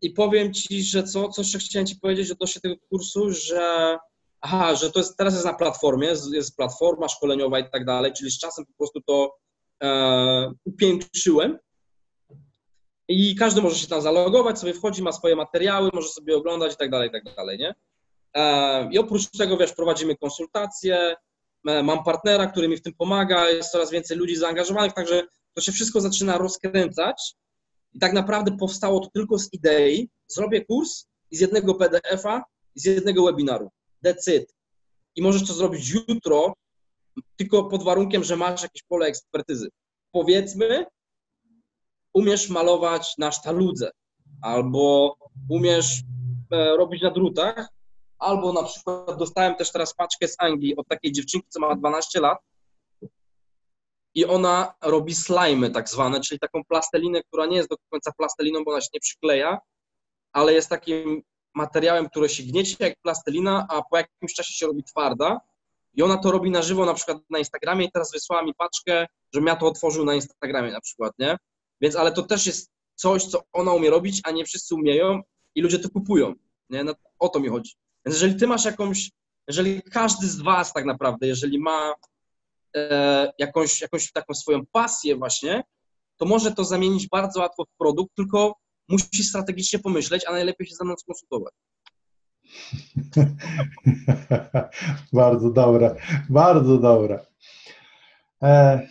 [0.02, 3.98] I powiem Ci, że co, co jeszcze chciałem Ci powiedzieć odnośnie tego kursu, że
[4.40, 8.12] aha, że to jest, teraz jest na platformie, jest, jest platforma szkoleniowa i tak dalej,
[8.12, 9.36] czyli z czasem po prostu to
[9.82, 11.58] e, upiększyłem
[13.08, 16.76] i każdy może się tam zalogować, sobie wchodzi, ma swoje materiały, może sobie oglądać i
[16.76, 17.74] tak dalej, i tak dalej, nie?
[18.34, 21.16] E, I oprócz tego, wiesz, prowadzimy konsultacje,
[21.64, 25.22] mam partnera, który mi w tym pomaga, jest coraz więcej ludzi zaangażowanych, także
[25.54, 27.34] to się wszystko zaczyna rozkręcać
[27.92, 32.44] i tak naprawdę powstało to tylko z idei, zrobię kurs i z jednego PDF-a
[32.74, 33.70] i z jednego webinaru.
[34.02, 34.54] Decyd.
[35.16, 36.54] I możesz to zrobić jutro,
[37.36, 39.68] tylko pod warunkiem, że masz jakieś pole ekspertyzy.
[40.12, 40.86] Powiedzmy,
[42.14, 43.90] umiesz malować na sztaludze,
[44.42, 45.16] albo
[45.48, 46.02] umiesz
[46.52, 47.68] e, robić na drutach,
[48.18, 52.20] albo na przykład dostałem też teraz paczkę z Anglii od takiej dziewczynki, co ma 12
[52.20, 52.38] lat
[54.14, 58.64] i ona robi slimy tak zwane, czyli taką plastelinę, która nie jest do końca plasteliną,
[58.64, 59.58] bo ona się nie przykleja,
[60.32, 61.22] ale jest takim
[61.54, 65.40] materiałem, który się gniecie jak plastelina, a po jakimś czasie się robi twarda
[65.94, 69.06] i ona to robi na żywo na przykład na Instagramie i teraz wysłała mi paczkę,
[69.34, 71.36] żebym ja to otworzył na Instagramie na przykład, nie?
[71.80, 75.22] Więc, ale to też jest coś, co ona umie robić, a nie wszyscy umieją
[75.54, 76.34] i ludzie to kupują,
[76.70, 76.84] nie?
[76.84, 77.72] No, o to mi chodzi.
[78.08, 79.10] Więc jeżeli ty masz jakąś,
[79.48, 81.94] jeżeli każdy z was tak naprawdę, jeżeli ma
[82.76, 85.64] e, jakąś, jakąś taką swoją pasję właśnie,
[86.16, 88.54] to może to zamienić bardzo łatwo w produkt, tylko
[88.88, 91.54] musi strategicznie pomyśleć, a najlepiej się ze mną skonsultować.
[95.12, 95.96] bardzo dobre,
[96.28, 97.26] bardzo dobre.
[98.42, 98.88] E,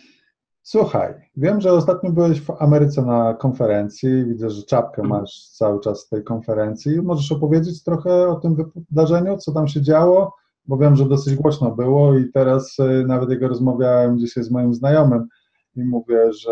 [0.68, 4.24] słuchaj, wiem, że ostatnio byłeś w Ameryce na konferencji.
[4.24, 5.20] Widzę, że czapkę mhm.
[5.20, 7.02] masz cały czas z tej konferencji.
[7.02, 8.56] Możesz opowiedzieć trochę o tym
[8.90, 10.34] wydarzeniu, co tam się działo?
[10.66, 14.74] Bo wiem, że dosyć głośno było i teraz e, nawet jak rozmawiałem dzisiaj z moim
[14.74, 15.28] znajomym,
[15.76, 16.50] i mówię, że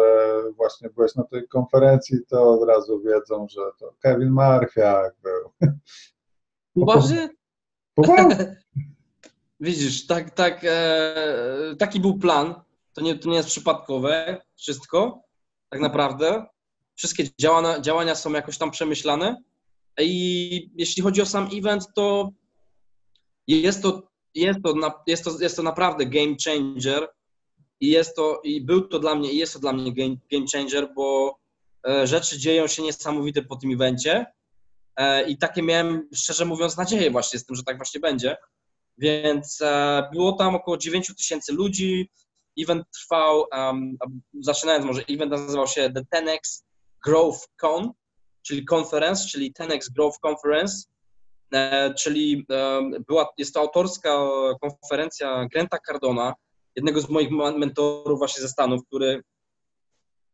[0.57, 5.70] właśnie byłeś na tej konferencji, to od razu wiedzą, że to Kevin Marfiak był.
[6.87, 7.29] Poważnie?
[9.61, 12.65] Widzisz, tak, tak, e, taki był plan.
[12.96, 15.22] To nie, to nie jest przypadkowe wszystko,
[15.70, 16.46] tak naprawdę.
[16.94, 19.42] Wszystkie działania, działania są jakoś tam przemyślane.
[20.00, 22.30] I jeśli chodzi o sam event, to
[23.46, 24.74] jest to, jest to,
[25.06, 27.09] jest to, jest to naprawdę game changer
[27.80, 30.46] i jest to, i był to dla mnie, i jest to dla mnie game, game
[30.52, 31.38] changer, bo
[31.88, 34.26] e, rzeczy dzieją się niesamowite po tym evencie
[34.96, 38.37] e, i takie miałem, szczerze mówiąc, nadzieję właśnie z tym, że tak właśnie będzie.
[38.98, 42.11] Więc e, było tam około 9 tysięcy ludzi.
[42.59, 43.97] Event trwał, um,
[44.40, 46.62] zaczynając może, event nazywał się The 10X
[47.07, 47.92] Growth Con,
[48.42, 50.87] czyli conference, czyli 10X Growth Conference,
[51.99, 52.47] czyli
[53.09, 54.29] była, jest to autorska
[54.61, 56.35] konferencja Granta Cardona,
[56.77, 59.23] jednego z moich mentorów właśnie ze Stanów, który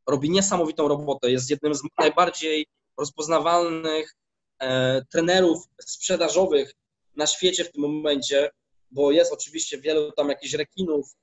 [0.06, 1.30] robi niesamowitą robotę.
[1.30, 2.66] Jest jednym z najbardziej
[2.98, 4.14] rozpoznawalnych
[4.58, 6.72] e, trenerów sprzedażowych
[7.16, 8.50] na świecie w tym momencie,
[8.90, 11.21] bo jest oczywiście wielu tam jakichś rekinów e,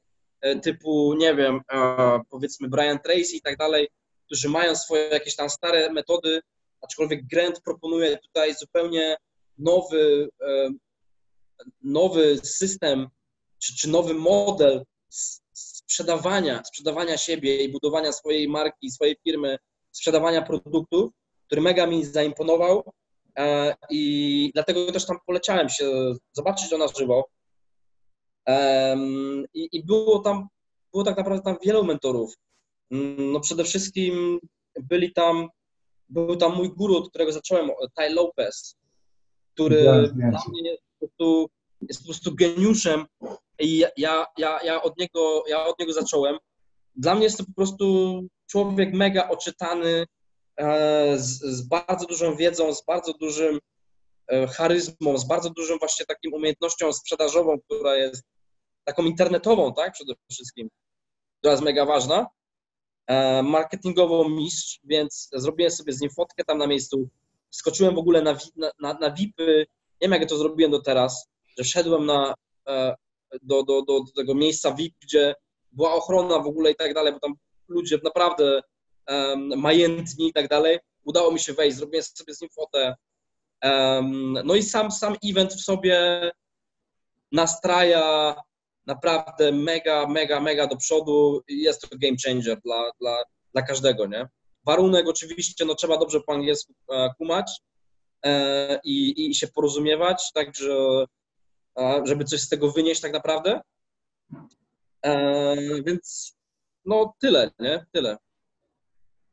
[0.64, 3.88] typu, nie wiem, e, powiedzmy Brian Tracy i tak dalej,
[4.26, 6.42] którzy mają swoje jakieś tam stare metody,
[6.82, 9.18] aczkolwiek Grant proponuje tutaj zupełnie
[9.58, 10.70] nowy, e,
[11.82, 13.08] nowy system
[13.60, 14.84] czy, czy nowy model
[15.54, 19.58] sprzedawania, sprzedawania siebie i budowania swojej marki, swojej firmy,
[19.92, 21.12] sprzedawania produktów,
[21.46, 22.92] który mega mi zaimponował
[23.38, 27.30] e, i dlatego też tam poleciałem się zobaczyć to na żywo.
[29.54, 30.48] I, I, było tam,
[30.92, 32.34] było tak naprawdę tam wielu mentorów.
[32.92, 34.40] Mm, no przede wszystkim
[34.82, 35.50] byli tam,
[36.10, 38.76] był tam mój guru, od którego zacząłem, Ty Lopez,
[39.54, 41.50] który dla mnie jest po, prostu,
[41.82, 43.06] jest po prostu geniuszem
[43.60, 46.38] i ja, ja, ja, od niego, ja od niego zacząłem.
[46.96, 50.06] Dla mnie jest to po prostu człowiek mega oczytany,
[50.58, 53.60] e, z, z bardzo dużą wiedzą, z bardzo dużym
[54.52, 58.24] charyzmą, z bardzo dużą właśnie takim umiejętnością sprzedażową, która jest
[58.84, 60.70] taką internetową, tak, przede wszystkim,
[61.40, 62.28] która jest mega ważna.
[63.08, 67.10] E, marketingową mistrz, więc zrobiłem sobie z nim fotkę tam na miejscu.
[67.50, 68.38] Skoczyłem w ogóle na,
[68.80, 69.66] na, na VIPy.
[70.02, 72.34] Nie wiem, jak ja to zrobiłem do teraz, że wszedłem na,
[73.42, 75.36] do, do, do, do tego miejsca VIP, gdzie
[75.72, 77.34] była ochrona w ogóle i tak dalej, bo tam
[77.68, 78.62] ludzie naprawdę
[79.08, 80.80] um, majętni i tak dalej.
[81.04, 82.96] Udało mi się wejść, zrobiłem sobie z nim fotę.
[84.44, 86.32] No i sam, sam event w sobie
[87.32, 88.36] nastraja
[88.86, 91.42] naprawdę mega, mega, mega do przodu.
[91.48, 93.18] Jest to game changer dla, dla,
[93.54, 94.28] dla każdego, nie?
[94.66, 97.52] Warunek oczywiście, no trzeba dobrze po angielsku e, kumać
[98.26, 101.06] e, i, i się porozumiewać, także
[102.04, 103.62] żeby coś z tego wynieść tak naprawdę.
[105.06, 106.36] E, więc
[106.86, 107.86] no tyle, nie?
[107.92, 108.18] Tyle.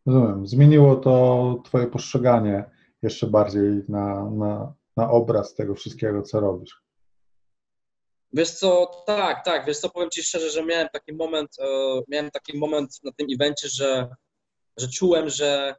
[0.06, 0.46] Rozumiem.
[0.46, 2.64] Zmieniło to Twoje postrzeganie
[3.02, 6.82] jeszcze bardziej na, na, na obraz tego wszystkiego, co robisz.
[8.32, 11.66] Wiesz co, tak, tak, wiesz co, powiem Ci szczerze, że miałem taki moment, e,
[12.09, 14.09] miałem taki moment na tym evencie, że,
[14.76, 15.74] że czułem, że,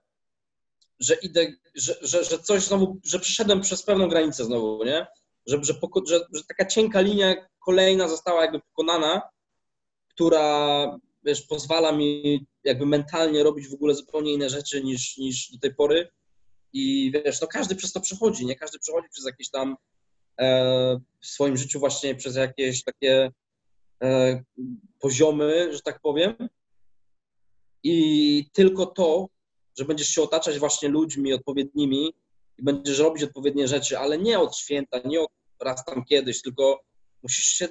[0.99, 5.08] że idę, że, że, że coś znowu, że przeszedłem przez pewną granicę znowu, nie?
[5.47, 5.73] Że, że,
[6.08, 9.21] że, że taka cienka linia kolejna została jakby pokonana,
[10.10, 15.60] która wiesz, pozwala mi jakby mentalnie robić w ogóle zupełnie inne rzeczy niż, niż do
[15.60, 16.10] tej pory.
[16.73, 18.56] I wiesz, no każdy przez to przechodzi, nie?
[18.56, 19.75] Każdy przechodzi przez jakieś tam
[20.39, 23.32] e, w swoim życiu właśnie przez jakieś takie
[24.03, 24.43] e,
[24.99, 26.36] poziomy, że tak powiem.
[27.84, 29.30] I tylko to,
[29.77, 32.13] że będziesz się otaczać właśnie ludźmi odpowiednimi
[32.58, 36.84] i będziesz robić odpowiednie rzeczy, ale nie od święta, nie od raz tam kiedyś, tylko
[37.23, 37.67] musisz się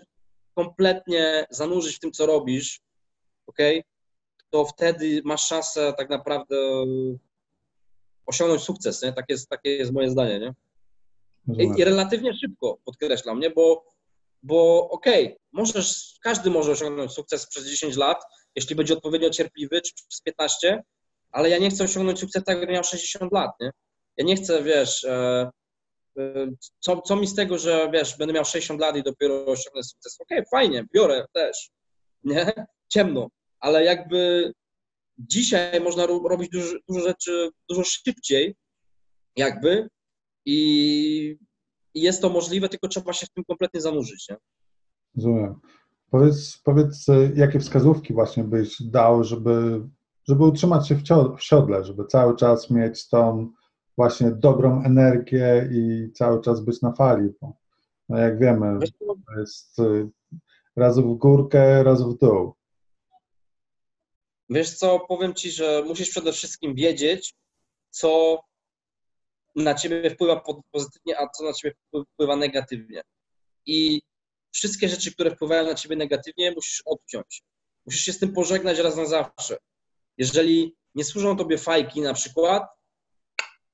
[0.55, 2.81] kompletnie zanurzyć w tym, co robisz,
[3.47, 3.59] ok?
[4.51, 6.57] To wtedy masz szansę tak naprawdę
[8.27, 9.13] osiągnąć sukces, nie?
[9.13, 10.55] Tak jest, takie jest moje zdanie, nie?
[11.65, 13.51] I, I, relatywnie szybko, podkreślam, nie?
[13.51, 13.85] Bo,
[14.43, 18.23] bo okej, okay, możesz, każdy może osiągnąć sukces przez 10 lat,
[18.57, 20.83] jeśli będzie odpowiednio cierpliwy, czy przez 15,
[21.31, 23.71] ale ja nie chcę osiągnąć sukces tak, jakbym miał 60 lat, nie?
[24.17, 25.51] Ja nie chcę, wiesz, e,
[26.81, 30.21] co, co mi z tego, że wiesz, będę miał 60 lat i dopiero osiągnę sukces?
[30.21, 31.71] Okej, okay, fajnie, biorę też,
[32.25, 32.53] nie?
[32.89, 33.29] Ciemno,
[33.61, 34.53] ale jakby
[35.19, 38.57] dzisiaj można robić dużo, dużo rzeczy dużo szybciej,
[39.37, 39.89] jakby
[40.45, 41.39] i,
[41.95, 44.37] jest to możliwe, tylko trzeba się w tym kompletnie zanurzyć, nie?
[45.17, 45.55] Rozumiem.
[46.11, 49.83] Powiedz, powiedz, jakie wskazówki właśnie byś dał, żeby,
[50.29, 51.03] żeby utrzymać się w,
[51.39, 53.53] siodle, żeby cały czas mieć tą
[53.97, 57.53] właśnie dobrą energię i cały czas być na fali, bo
[58.09, 58.79] no jak wiemy,
[59.27, 60.09] to jest y,
[60.77, 62.55] raz w górkę, raz w dół.
[64.51, 67.35] Wiesz co, powiem Ci, że musisz przede wszystkim wiedzieć,
[67.91, 68.41] co
[69.57, 71.75] na Ciebie wpływa pozytywnie, a co na Ciebie
[72.15, 73.03] wpływa negatywnie.
[73.67, 74.03] I
[74.53, 77.43] wszystkie rzeczy, które wpływają na Ciebie negatywnie, musisz odciąć.
[77.87, 79.57] Musisz się z tym pożegnać raz na zawsze.
[80.19, 82.63] Jeżeli nie służą Tobie fajki na przykład,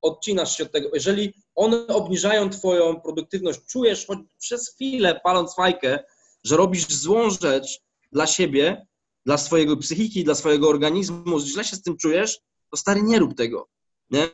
[0.03, 0.91] odcinasz się od tego.
[0.95, 5.99] Jeżeli one obniżają Twoją produktywność, czujesz choć przez chwilę, paląc fajkę,
[6.45, 7.81] że robisz złą rzecz
[8.13, 8.87] dla siebie,
[9.27, 13.35] dla swojego psychiki, dla swojego organizmu, źle się z tym czujesz, to stary, nie rób
[13.35, 13.69] tego.
[14.11, 14.29] Nie?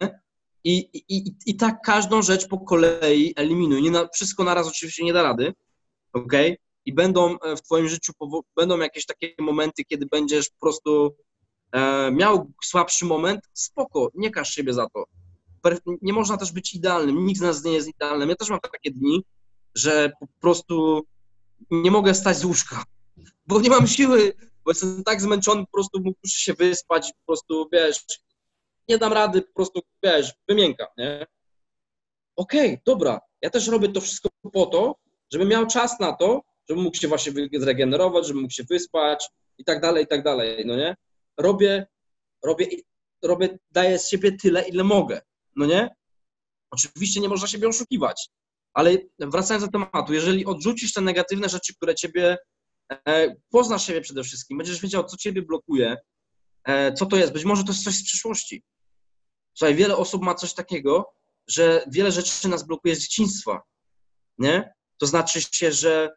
[0.64, 3.82] I, i, i, tak każdą rzecz po kolei eliminuj.
[3.82, 5.54] Nie na, wszystko naraz oczywiście nie da rady,
[6.12, 6.32] ok?
[6.84, 8.12] I będą e, w Twoim życiu,
[8.56, 11.16] będą jakieś takie momenty, kiedy będziesz po prostu
[11.72, 15.04] e, miał słabszy moment, spoko, nie każ siebie za to
[16.02, 18.28] nie można też być idealnym, nikt z nas nie jest idealnym.
[18.28, 19.24] Ja też mam takie dni,
[19.74, 21.06] że po prostu
[21.70, 22.84] nie mogę stać z łóżka,
[23.46, 24.32] bo nie mam siły,
[24.68, 28.04] bo jestem tak zmęczony, po prostu muszę się wyspać, po prostu, wiesz,
[28.88, 31.26] nie dam rady, po prostu, wiesz, wymiękam, nie?
[32.36, 34.96] Okej, okay, dobra, ja też robię to wszystko po to,
[35.32, 39.64] żebym miał czas na to, żebym mógł się właśnie zregenerować, żebym mógł się wyspać i
[39.64, 40.96] tak dalej, i tak dalej, no nie?
[41.38, 41.86] Robię,
[42.44, 42.66] robię,
[43.22, 45.20] robię, daję z siebie tyle, ile mogę
[45.56, 45.90] no nie?
[46.70, 48.28] Oczywiście nie można siebie oszukiwać,
[48.74, 52.38] ale wracając do tematu, jeżeli odrzucisz te negatywne rzeczy, które ciebie,
[53.50, 55.96] poznasz siebie przede wszystkim, będziesz wiedział, co ciebie blokuje,
[56.64, 58.62] e, co to jest, być może to jest coś z przyszłości.
[59.54, 61.12] Słuchaj, wiele osób ma coś takiego,
[61.48, 63.62] że wiele rzeczy nas blokuje z dzieciństwa,
[64.38, 64.72] nie?
[64.98, 66.10] To znaczy się, że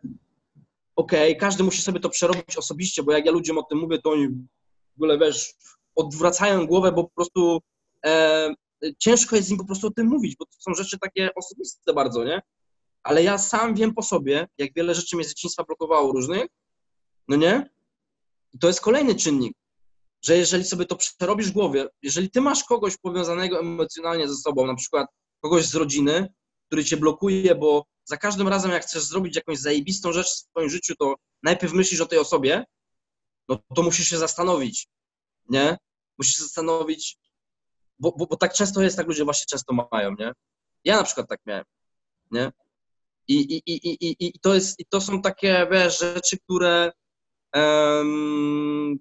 [0.96, 4.02] okej, okay, każdy musi sobie to przerobić osobiście, bo jak ja ludziom o tym mówię,
[4.02, 5.54] to oni w ogóle, wiesz,
[5.96, 7.60] odwracają głowę, bo po prostu
[8.06, 8.54] e,
[9.00, 12.24] ciężko jest im po prostu o tym mówić, bo to są rzeczy takie osobiste bardzo,
[12.24, 12.42] nie?
[13.04, 16.48] Ale ja sam wiem po sobie, jak wiele rzeczy mnie z dzieciństwa blokowało różnych,
[17.28, 17.70] no nie?
[18.54, 19.58] I to jest kolejny czynnik,
[20.22, 24.68] że jeżeli sobie to przerobisz w głowie, jeżeli ty masz kogoś powiązanego emocjonalnie ze sobą,
[24.68, 25.08] na przykład
[25.42, 26.34] kogoś z rodziny,
[26.68, 30.70] który cię blokuje, bo za każdym razem, jak chcesz zrobić jakąś zajebistą rzecz w swoim
[30.70, 32.64] życiu, to najpierw myślisz o tej osobie,
[33.50, 34.88] no to musisz się zastanowić,
[35.50, 35.78] nie?
[36.18, 37.18] Musisz się zastanowić,
[38.00, 40.32] bo, bo, bo tak często jest, tak ludzie właśnie często mają, nie?
[40.84, 41.66] Ja na przykład tak miałem,
[42.32, 42.52] nie?
[43.28, 46.92] I, i, i, i, i, to, jest, i to są takie, wiesz, rzeczy, które
[47.56, 49.00] um,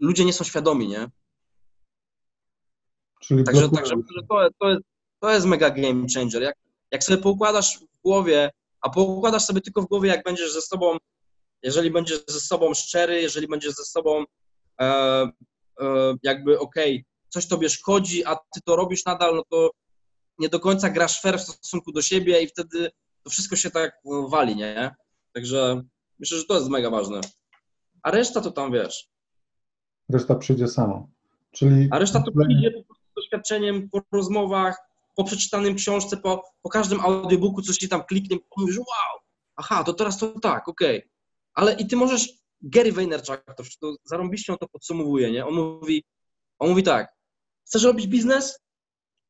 [0.00, 1.10] ludzie nie są świadomi, nie?
[3.20, 3.94] Czyli także, także
[4.28, 4.82] to, to, jest,
[5.20, 6.42] to jest mega game changer.
[6.42, 6.56] Jak,
[6.90, 8.50] jak sobie poukładasz w głowie,
[8.80, 10.96] a poukładasz sobie tylko w głowie, jak będziesz ze sobą,
[11.62, 14.24] jeżeli będziesz ze sobą szczery, jeżeli będziesz ze sobą
[14.80, 14.84] e,
[15.80, 19.70] e, jakby okej, okay, coś tobie szkodzi, a ty to robisz nadal, no to
[20.38, 22.90] nie do końca grasz fair w stosunku do siebie i wtedy
[23.22, 23.92] to wszystko się tak
[24.28, 24.94] wali, nie?
[25.32, 25.82] Także
[26.18, 27.20] myślę, że to jest mega ważne.
[28.02, 29.08] A reszta to tam wiesz.
[30.08, 31.08] Reszta przyjdzie samo.
[31.52, 31.88] Czyli...
[31.90, 34.76] A reszta to przyjdzie po prostu doświadczeniem, po rozmowach,
[35.16, 39.20] po przeczytanym książce, po, po każdym audiobooku, coś ci tam kliknie, mówisz, wow,
[39.56, 40.98] aha, to teraz to tak, okej.
[40.98, 41.10] Okay.
[41.54, 42.28] Ale i ty możesz,
[42.62, 45.46] Gary Vaynerchuk to, to zarąbiście on to podsumowuje, nie?
[45.46, 46.04] On mówi,
[46.58, 47.14] on mówi tak,
[47.66, 48.58] chcesz robić biznes?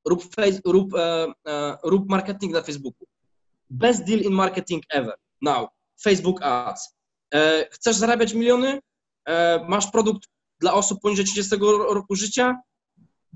[0.08, 3.06] Rób, face, rób, e, e, rób marketing na Facebooku.
[3.70, 5.14] Best deal in marketing ever.
[5.42, 5.68] Now,
[6.02, 6.96] Facebook Ads.
[7.32, 8.80] E, chcesz zarabiać miliony?
[9.28, 10.28] E, masz produkt
[10.60, 11.56] dla osób poniżej 30
[11.88, 12.60] roku życia?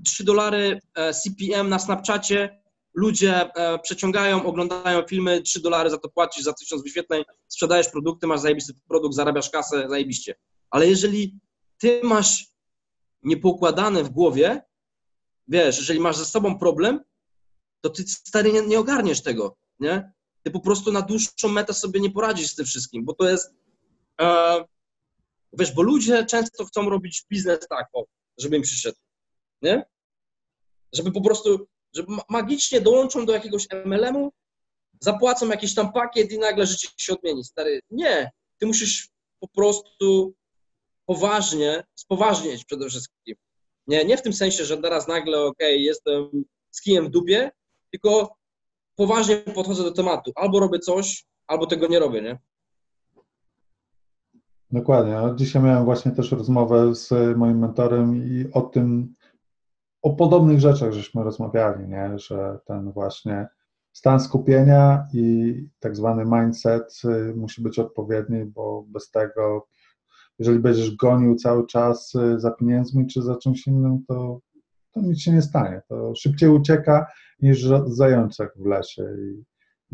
[0.05, 2.61] 3 dolary e, CPM na Snapchacie,
[2.93, 3.49] ludzie
[3.83, 8.73] przeciągają, oglądają filmy, 3 dolary za to płacisz, za 1000 wyświetleń, sprzedajesz produkty, masz zajebisty
[8.87, 10.35] produkt, zarabiasz kasę, zajebiście.
[10.69, 11.39] Ale jeżeli
[11.77, 12.47] ty masz
[13.23, 14.61] niepoukładane w głowie,
[15.47, 16.99] wiesz, jeżeli masz ze sobą problem,
[17.81, 20.11] to ty stary nie, nie ogarniesz tego, nie?
[20.43, 23.53] Ty po prostu na dłuższą metę sobie nie poradzisz z tym wszystkim, bo to jest,
[25.53, 28.05] wiesz, bo ludzie często chcą robić biznes tak, o,
[28.37, 28.97] żeby im przyszedł
[29.61, 29.85] nie?
[30.93, 34.33] Żeby po prostu, żeby magicznie dołączą do jakiegoś MLM-u,
[34.99, 37.43] zapłacą jakiś tam pakiet i nagle życie się odmieni.
[37.43, 38.31] Stary, nie.
[38.57, 39.09] Ty musisz
[39.39, 40.33] po prostu
[41.05, 43.35] poważnie, spoważnieć przede wszystkim.
[43.87, 47.51] Nie, nie w tym sensie, że teraz nagle, okay, jestem z kijem w dupie,
[47.91, 48.35] tylko
[48.95, 50.31] poważnie podchodzę do tematu.
[50.35, 52.39] Albo robię coś, albo tego nie robię, nie?
[54.71, 55.17] Dokładnie.
[55.35, 59.15] Dzisiaj miałem właśnie też rozmowę z moim mentorem i o tym,
[60.01, 62.19] o podobnych rzeczach żeśmy rozmawiali, nie?
[62.19, 63.47] że ten właśnie
[63.93, 69.67] stan skupienia i tak zwany mindset y, musi być odpowiedni, bo bez tego,
[70.39, 74.39] jeżeli będziesz gonił cały czas y, za pieniędzmi czy za czymś innym, to,
[74.91, 75.81] to nic się nie stanie.
[75.87, 77.07] To szybciej ucieka
[77.41, 79.43] niż zajączek w lesie i,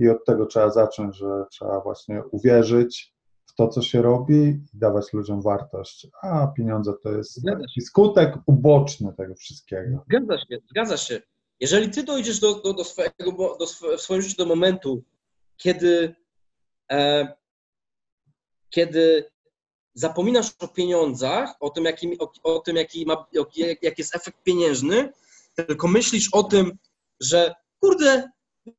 [0.04, 3.13] i od tego trzeba zacząć, że trzeba właśnie uwierzyć,
[3.56, 4.36] to, co się robi
[4.74, 7.42] i dawać ludziom wartość, a pieniądze to jest
[7.86, 10.06] skutek uboczny tego wszystkiego.
[10.10, 11.22] Zgadza się, zgadza się.
[11.60, 13.66] Jeżeli ty dojdziesz do, do, do swojego, do
[13.98, 15.04] w swoim życiu do momentu,
[15.58, 16.16] kiedy,
[16.92, 17.28] e,
[18.70, 19.32] kiedy
[19.94, 23.26] zapominasz o pieniądzach, o tym, jaki, o, o tym jaki, ma,
[23.82, 25.14] jaki jest efekt pieniężny,
[25.56, 26.78] tylko myślisz o tym,
[27.20, 28.30] że kurde,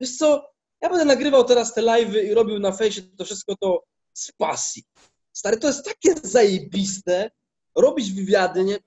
[0.01, 0.51] wiesz co,
[0.81, 3.83] ja będę nagrywał teraz te live'y i robił na fejsie to wszystko, to
[4.15, 4.85] z pasji.
[5.33, 7.31] Stary, to jest takie zajebiste,
[7.77, 8.79] robić wywiady, nie?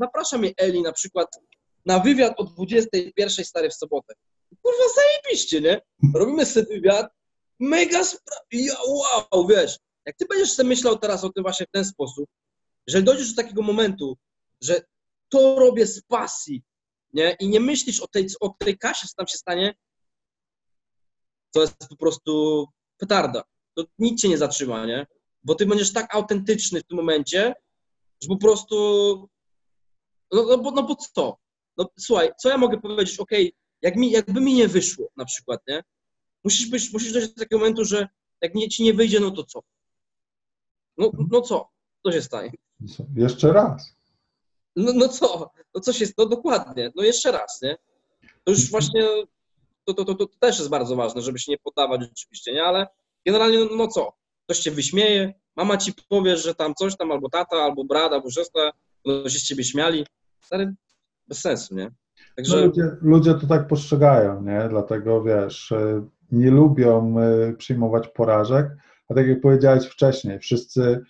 [0.00, 1.28] Zaprasza mnie Eli na przykład
[1.86, 4.14] na wywiad o 21 stary w sobotę.
[4.62, 5.80] Kurwa, zajebiście, nie?
[6.14, 7.12] Robimy sobie wywiad,
[7.60, 11.84] mega sprawa, wow, wiesz, jak ty będziesz sobie myślał teraz o tym właśnie w ten
[11.84, 12.26] sposób,
[12.86, 14.18] jeżeli dojdziesz do takiego momentu,
[14.60, 14.80] że
[15.28, 16.62] to robię z pasji,
[17.12, 17.36] nie?
[17.40, 19.74] I nie myślisz o tej, o tej kasie, co tam się stanie,
[21.50, 22.66] to jest po prostu
[22.96, 23.42] petarda
[23.74, 25.06] to nic cię nie zatrzyma, nie?
[25.44, 27.54] Bo ty będziesz tak autentyczny w tym momencie,
[28.22, 28.76] że po prostu,
[30.32, 31.38] no, no, bo, no bo co?
[31.76, 33.30] No słuchaj, co ja mogę powiedzieć, ok,
[33.82, 35.82] jak mi, jakby mi nie wyszło na przykład, nie?
[36.44, 38.08] Musisz, być, musisz dojść do takiego momentu, że
[38.40, 39.60] jak nie, ci nie wyjdzie, no to co?
[40.98, 41.68] No, no co?
[42.06, 42.52] Co się stanie?
[43.16, 43.96] Jeszcze raz.
[44.76, 45.50] No, no co?
[45.74, 47.76] No coś jest, no dokładnie, no jeszcze raz, nie?
[48.44, 49.06] To już właśnie,
[49.84, 52.64] to, to, to, to też jest bardzo ważne, żeby się nie poddawać oczywiście, nie?
[52.64, 52.86] Ale
[53.26, 54.12] generalnie, no, no co,
[54.44, 58.30] ktoś cię wyśmieje, mama ci powie, że tam coś tam, albo tata, albo brat, albo
[58.30, 58.72] siostra,
[59.04, 60.06] no się z ciebie śmiali.
[60.40, 60.74] Stary,
[61.28, 61.90] bez sensu, nie?
[62.36, 62.56] Także...
[62.56, 64.66] No, ludzie, ludzie to tak postrzegają, nie?
[64.68, 66.02] Dlatego, wiesz, y,
[66.32, 67.14] nie lubią
[67.50, 68.66] y, przyjmować porażek,
[69.08, 71.00] A tak jak powiedziałeś wcześniej, wszyscy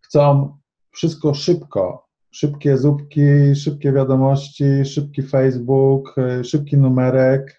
[0.00, 0.56] chcą
[0.90, 7.56] wszystko szybko, szybkie zupki, szybkie wiadomości, szybki Facebook, szybki numerek,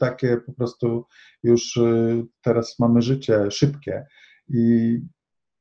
[0.00, 1.04] takie po prostu
[1.42, 4.06] już y, teraz mamy życie szybkie
[4.48, 4.98] i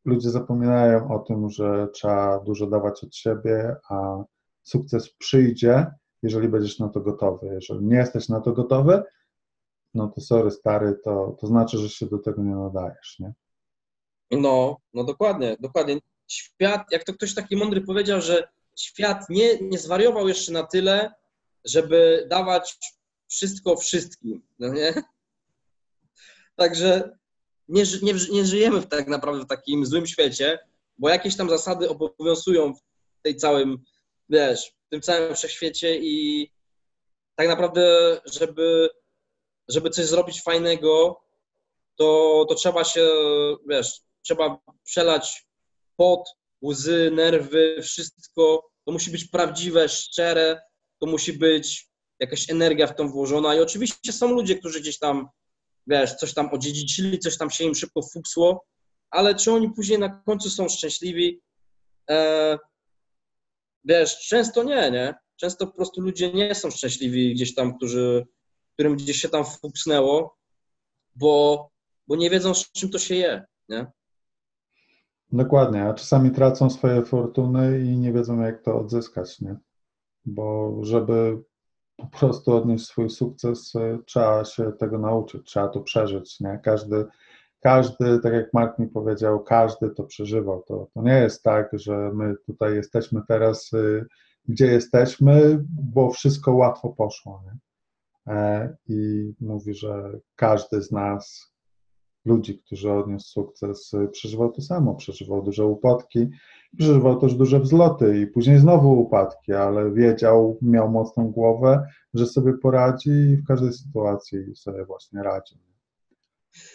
[0.06, 4.24] ludzie zapominają o tym, że trzeba dużo dawać od siebie, a
[4.64, 5.92] sukces przyjdzie,
[6.24, 7.48] jeżeli będziesz na to gotowy.
[7.48, 9.04] Jeżeli nie jesteś na to gotowy,
[9.94, 13.34] no to sorry stary, to, to znaczy, że się do tego nie nadajesz, nie?
[14.32, 16.00] No, no dokładnie, dokładnie.
[16.28, 21.14] Świat, jak to ktoś taki mądry powiedział, że świat nie, nie zwariował jeszcze na tyle,
[21.66, 22.78] żeby dawać
[23.30, 24.94] wszystko wszystkim, no nie?
[26.56, 27.18] Także
[27.68, 30.60] nie, nie, nie żyjemy w tak naprawdę w takim złym świecie,
[30.98, 32.82] bo jakieś tam zasady obowiązują w
[33.22, 33.84] tej całym,
[34.30, 36.48] wiesz, w tym całym wszechświecie i
[37.36, 38.90] tak naprawdę, żeby,
[39.68, 41.22] żeby coś zrobić fajnego,
[41.96, 43.10] to, to trzeba się,
[43.70, 45.48] wiesz, trzeba przelać
[45.96, 46.30] pot,
[46.66, 48.72] łzy, nerwy, wszystko.
[48.86, 50.62] To musi być prawdziwe, szczere,
[51.00, 51.89] to musi być
[52.20, 53.56] jakaś energia w tą włożona.
[53.56, 55.28] I oczywiście są ludzie, którzy gdzieś tam,
[55.88, 58.66] wiesz, coś tam odziedziczyli, coś tam się im szybko fuksło,
[59.10, 61.42] ale czy oni później na końcu są szczęśliwi?
[62.10, 62.58] E,
[63.86, 65.16] wiesz, często nie, nie?
[65.36, 68.26] Często po prostu ludzie nie są szczęśliwi gdzieś tam, którzy,
[68.74, 70.38] którym gdzieś się tam fuksnęło,
[71.16, 71.70] bo,
[72.08, 73.88] bo nie wiedzą, z czym to się je, nie?
[75.32, 79.56] Dokładnie, a czasami tracą swoje fortuny i nie wiedzą, jak to odzyskać, nie?
[80.26, 81.44] Bo żeby
[82.00, 86.60] po prostu odnieść swój sukces, e, trzeba się tego nauczyć, trzeba to przeżyć, nie?
[86.64, 87.06] Każdy,
[87.60, 90.64] każdy, tak jak Mark mi powiedział, każdy to przeżywał.
[90.68, 94.06] To, to nie jest tak, że my tutaj jesteśmy teraz, e,
[94.48, 97.58] gdzie jesteśmy, bo wszystko łatwo poszło, nie?
[98.34, 101.54] E, I mówi, że każdy z nas
[102.26, 106.30] ludzi, którzy odniósł sukces, y, przeżywał to samo, przeżywał duże upadki,
[106.78, 112.54] przeżywał też duże wzloty i później znowu upadki, ale wiedział, miał mocną głowę, że sobie
[112.54, 115.56] poradzi i w każdej sytuacji sobie właśnie radzi.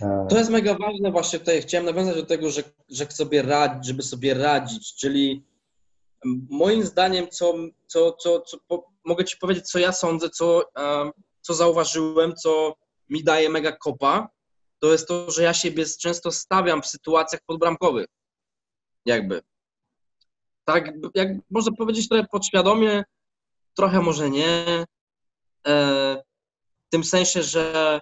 [0.03, 1.63] E, to jest mega ważne właśnie tutaj.
[1.63, 5.45] Chciałem nawiązać do tego, że, że sobie radzić, żeby sobie radzić, czyli
[6.51, 7.55] moim zdaniem, co,
[7.87, 10.63] co, co, co po, mogę Ci powiedzieć, co ja sądzę, co,
[11.41, 12.75] co zauważyłem, co
[13.11, 14.29] mi daje mega kopa,
[14.85, 18.07] to jest to, że ja siebie często stawiam w sytuacjach podbramkowych.
[19.05, 19.43] Jakby.
[20.65, 23.05] Tak, jak można powiedzieć, trochę podświadomie,
[23.75, 24.85] trochę może nie.
[25.67, 26.23] E,
[26.87, 28.01] w tym sensie, że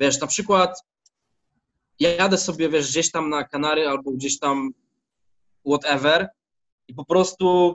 [0.00, 0.80] wiesz, na przykład
[2.00, 4.70] ja jadę sobie, wiesz, gdzieś tam na Kanary albo gdzieś tam
[5.66, 6.28] whatever
[6.88, 7.74] i po prostu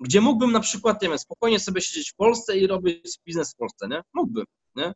[0.00, 3.56] gdzie mógłbym na przykład, nie wiem, spokojnie sobie siedzieć w Polsce i robić biznes w
[3.56, 4.02] Polsce, nie?
[4.14, 4.44] Mógłbym,
[4.76, 4.92] nie?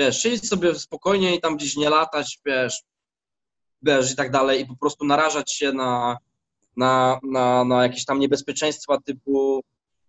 [0.00, 2.82] Wiesz, siedzieć sobie spokojnie i tam gdzieś nie latać, wiesz,
[3.82, 6.18] wiesz i tak dalej i po prostu narażać się na,
[6.76, 9.60] na, na, na jakieś tam niebezpieczeństwa typu,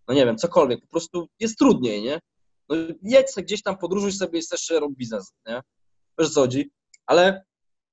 [0.08, 2.20] no nie wiem, cokolwiek, po prostu jest trudniej, nie?
[2.70, 5.62] No jedź sobie gdzieś tam, podróżuj sobie i też rób biznes, nie?
[6.20, 6.72] Wiesz co chodzi?
[7.06, 7.44] Ale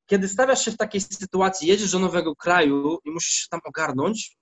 [0.07, 4.37] kiedy stawiasz się w takiej sytuacji, jedziesz do nowego kraju i musisz się tam ogarnąć,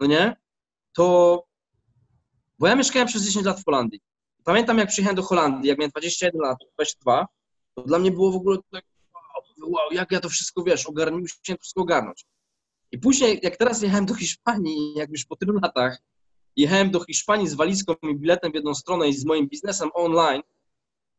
[0.00, 0.36] no nie?
[0.92, 1.44] To,
[2.58, 4.00] bo ja mieszkałem przez 10 lat w Holandii
[4.44, 7.26] Pamiętam, jak przyjechałem do Holandii, jak miałem 21 lat, 22,
[7.74, 8.84] to dla mnie było w ogóle tak,
[9.62, 12.26] wow, jak ja to wszystko, wiesz, ogarniłem, musiałem to wszystko ogarnąć.
[12.92, 15.98] I później, jak teraz jechałem do Hiszpanii, jak już po tylu latach,
[16.56, 20.42] jechałem do Hiszpanii z walizką i biletem w jedną stronę i z moim biznesem online,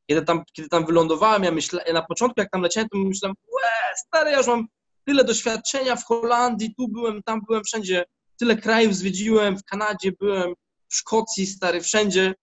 [0.07, 3.95] kiedy tam, kiedy tam wylądowałem, ja myślałem, na początku jak tam leciałem, to myślałem, łe,
[4.07, 4.67] stary, ja już mam
[5.05, 8.05] tyle doświadczenia w Holandii, tu byłem, tam byłem, wszędzie,
[8.39, 10.53] tyle krajów zwiedziłem, w Kanadzie byłem,
[10.87, 12.33] w Szkocji, stary, wszędzie.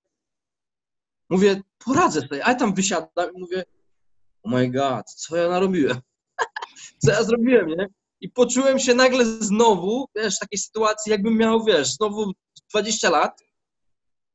[1.29, 3.65] Mówię, poradzę sobie, a ja tam wysiadam i mówię,
[4.43, 6.01] oh my god, co ja narobiłem?
[7.05, 7.89] co ja zrobiłem, nie?
[8.21, 12.33] I poczułem się nagle znowu, wiesz, w takiej sytuacji, jakbym miał, wiesz, znowu
[12.71, 13.41] 20 lat.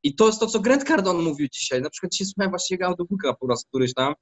[0.04, 1.82] I to jest to, co Grant Cardone mówił dzisiaj.
[1.82, 4.14] Na przykład dzisiaj słuchałem właśnie jego audiobooka po raz któryś tam.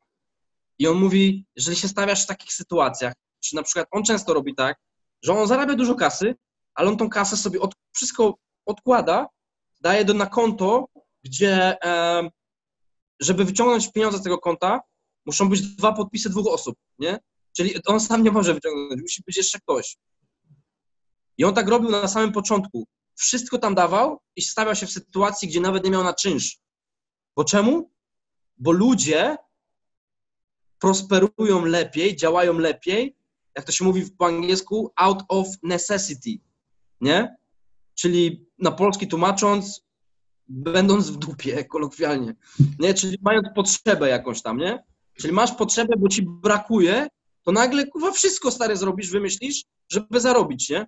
[0.79, 4.55] I on mówi, jeżeli się stawiasz w takich sytuacjach, czy na przykład on często robi
[4.55, 4.77] tak,
[5.23, 6.35] że on zarabia dużo kasy,
[6.73, 9.27] ale on tą kasę sobie od, wszystko odkłada,
[9.81, 10.87] daje do, na konto,
[11.23, 11.77] gdzie
[13.21, 14.81] żeby wyciągnąć pieniądze z tego konta,
[15.25, 17.19] muszą być dwa podpisy dwóch osób, nie?
[17.57, 19.97] Czyli on sam nie może wyciągnąć, musi być jeszcze ktoś.
[21.37, 22.87] I on tak robił na samym początku.
[23.15, 26.57] Wszystko tam dawał i stawiał się w sytuacji, gdzie nawet nie miał na czynsz.
[27.35, 27.91] Bo czemu?
[28.57, 29.37] Bo ludzie
[30.79, 33.15] prosperują lepiej, działają lepiej,
[33.55, 36.43] jak to się mówi po angielsku, out of necessity,
[37.01, 37.35] nie?
[37.95, 39.85] Czyli na polski tłumacząc,
[40.51, 42.35] będąc w dupie, kolokwialnie,
[42.79, 42.93] nie?
[42.93, 44.83] Czyli mając potrzebę jakąś tam, nie?
[45.13, 47.07] Czyli masz potrzebę, bo ci brakuje
[47.43, 50.87] to nagle kurwa wszystko stary zrobisz, wymyślisz, żeby zarobić, nie?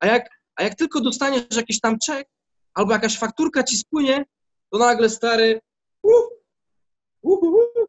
[0.00, 2.28] A jak, a jak tylko dostaniesz jakiś tam czek
[2.74, 4.24] albo jakaś fakturka ci spłynie,
[4.70, 5.60] to nagle stary
[6.02, 6.12] uh,
[7.22, 7.86] uh, uh,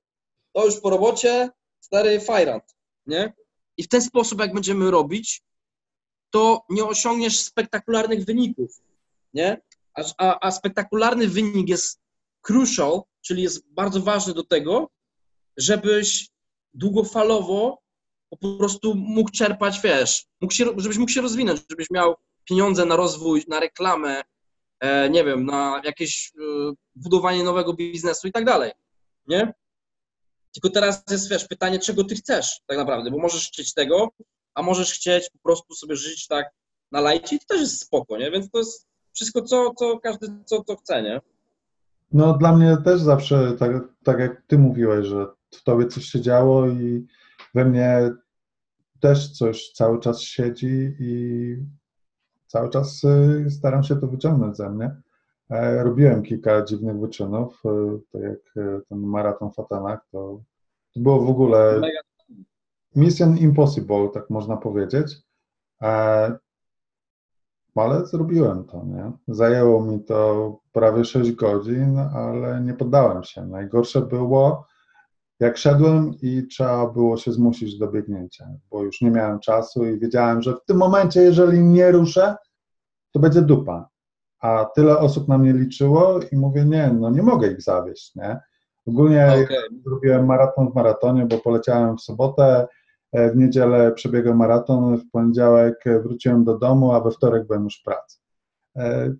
[0.53, 2.63] to już po robocie stary fajrant,
[3.05, 3.33] nie?
[3.77, 5.41] I w ten sposób, jak będziemy robić,
[6.29, 8.81] to nie osiągniesz spektakularnych wyników,
[9.33, 9.61] nie?
[9.95, 12.01] A, a, spektakularny wynik jest
[12.41, 14.89] crucial, czyli jest bardzo ważny do tego,
[15.57, 16.29] żebyś
[16.73, 17.81] długofalowo
[18.29, 22.15] po prostu mógł czerpać, wiesz, mógł się, żebyś mógł się rozwinąć, żebyś miał
[22.45, 24.21] pieniądze na rozwój, na reklamę,
[24.79, 26.41] e, nie wiem, na jakieś e,
[26.95, 28.71] budowanie nowego biznesu i tak dalej,
[29.27, 29.53] nie?
[30.53, 34.09] Tylko teraz jest, wiesz, pytanie, czego ty chcesz tak naprawdę, bo możesz chcieć tego,
[34.53, 36.49] a możesz chcieć po prostu sobie żyć tak
[36.91, 38.31] na lajcie i to też jest spoko, nie?
[38.31, 41.21] Więc to jest wszystko, co, co każdy, co, co chce, nie?
[42.13, 43.71] No dla mnie też zawsze, tak,
[44.03, 47.07] tak jak ty mówiłeś, że w tobie coś się działo i
[47.55, 48.11] we mnie
[48.99, 51.55] też coś cały czas siedzi i
[52.47, 54.95] cały czas y, staram się to wyciągnąć ze mnie.
[55.49, 60.41] E, robiłem kilka dziwnych wyczynów, y, tak jak y, ten maraton w Atenach, to,
[60.93, 61.81] to było w ogóle
[62.95, 65.17] mission impossible, tak można powiedzieć.
[67.75, 69.11] Ale zrobiłem to, nie?
[69.27, 73.45] Zajęło mi to prawie 6 godzin, ale nie poddałem się.
[73.45, 74.65] Najgorsze było,
[75.39, 79.99] jak szedłem i trzeba było się zmusić do biegnięcia, bo już nie miałem czasu i
[79.99, 82.35] wiedziałem, że w tym momencie, jeżeli nie ruszę,
[83.11, 83.89] to będzie dupa.
[84.39, 88.39] A tyle osób na mnie liczyło i mówię, nie, no nie mogę ich zawieść, nie?
[88.87, 89.57] Ogólnie okay.
[89.85, 92.67] zrobiłem maraton w maratonie, bo poleciałem w sobotę,
[93.13, 97.83] w niedzielę przebiegłem maraton, w poniedziałek wróciłem do domu, a we wtorek byłem już w
[97.83, 98.19] pracy.
[98.77, 99.13] E,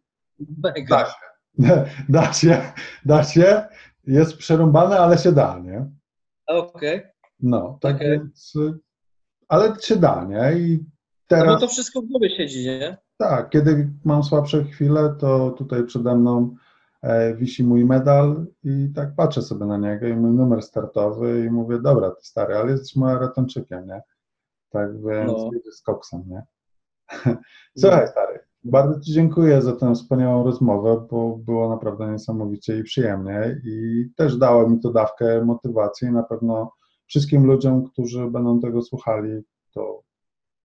[0.89, 1.14] da się.
[2.10, 2.62] Da się,
[3.06, 3.64] da się.
[4.08, 5.89] Jest przerąbane, ale się da, nie?
[6.48, 7.00] Okej.
[7.00, 7.12] Okay.
[7.39, 8.10] No, tak okay.
[8.10, 8.54] więc,
[9.48, 10.60] ale się da, nie?
[10.60, 10.86] I
[11.28, 11.48] teraz...
[11.48, 12.98] No to wszystko w głowie siedzi, nie?
[13.18, 16.61] Tak, kiedy mam słabsze chwile, to tutaj przede mną e,
[17.36, 21.80] wisi mój medal i tak patrzę sobie na niego i mój numer startowy i mówię,
[21.82, 24.02] dobra, ty stary, ale jesteś maratończykiem, nie?
[24.70, 25.49] Tak więc no.
[25.72, 26.43] z koksem, nie?
[27.78, 33.62] Słuchaj, stary, bardzo Ci dziękuję za tę wspaniałą rozmowę, bo było naprawdę niesamowicie i przyjemnie
[33.66, 36.72] i też dało mi to dawkę motywacji i na pewno
[37.06, 39.41] wszystkim ludziom, którzy będą tego słuchali,
[39.74, 40.02] to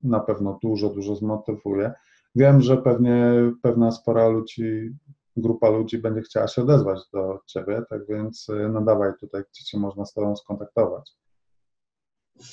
[0.03, 1.91] na pewno dużo, dużo zmotywuje.
[2.36, 4.89] Wiem, że pewnie pewna spora ludzi,
[5.36, 10.05] grupa ludzi będzie chciała się odezwać do Ciebie, tak więc nadawaj tutaj, gdzie Cię można
[10.05, 11.11] z Tobą skontaktować.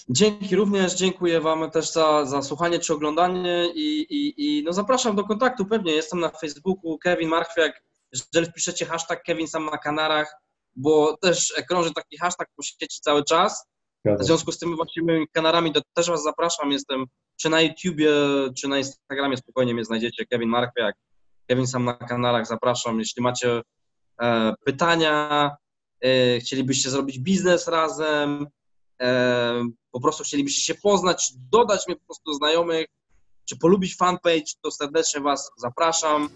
[0.08, 5.16] Dzięki również, dziękuję Wam też za, za słuchanie czy oglądanie i, i, i no zapraszam
[5.16, 5.92] do kontaktu pewnie.
[5.92, 7.82] Jestem na Facebooku Kevin Marchwiak.
[8.12, 10.34] Jeżeli wpiszecie hashtag Kevin sam na Kanarach,
[10.76, 13.66] bo też krąży taki hashtag po sieci cały czas.
[14.04, 16.72] W związku z tymi właściwymi kanarami to też Was zapraszam.
[16.72, 17.04] Jestem
[17.36, 18.12] czy na YouTubie,
[18.58, 20.26] czy na Instagramie spokojnie mnie znajdziecie.
[20.26, 20.96] Kevin Marchwiak,
[21.50, 22.46] Kevin sam na kanarach.
[22.46, 22.98] Zapraszam.
[22.98, 23.62] Jeśli macie
[24.22, 25.50] e, pytania,
[26.00, 28.46] e, chcielibyście zrobić biznes razem,
[29.90, 32.86] po prostu chcielibyście się poznać, dodać mnie po prostu znajomych,
[33.44, 36.28] czy polubić fanpage, to serdecznie Was zapraszam.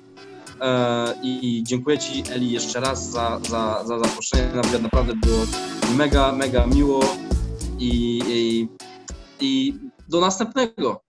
[0.60, 4.52] E, I dziękuję Ci, Eli, jeszcze raz za, za, za zaproszenie.
[4.82, 5.38] Naprawdę było
[5.96, 7.00] mega, mega miło
[7.78, 8.68] i, i,
[9.40, 9.74] i
[10.08, 11.03] do następnego.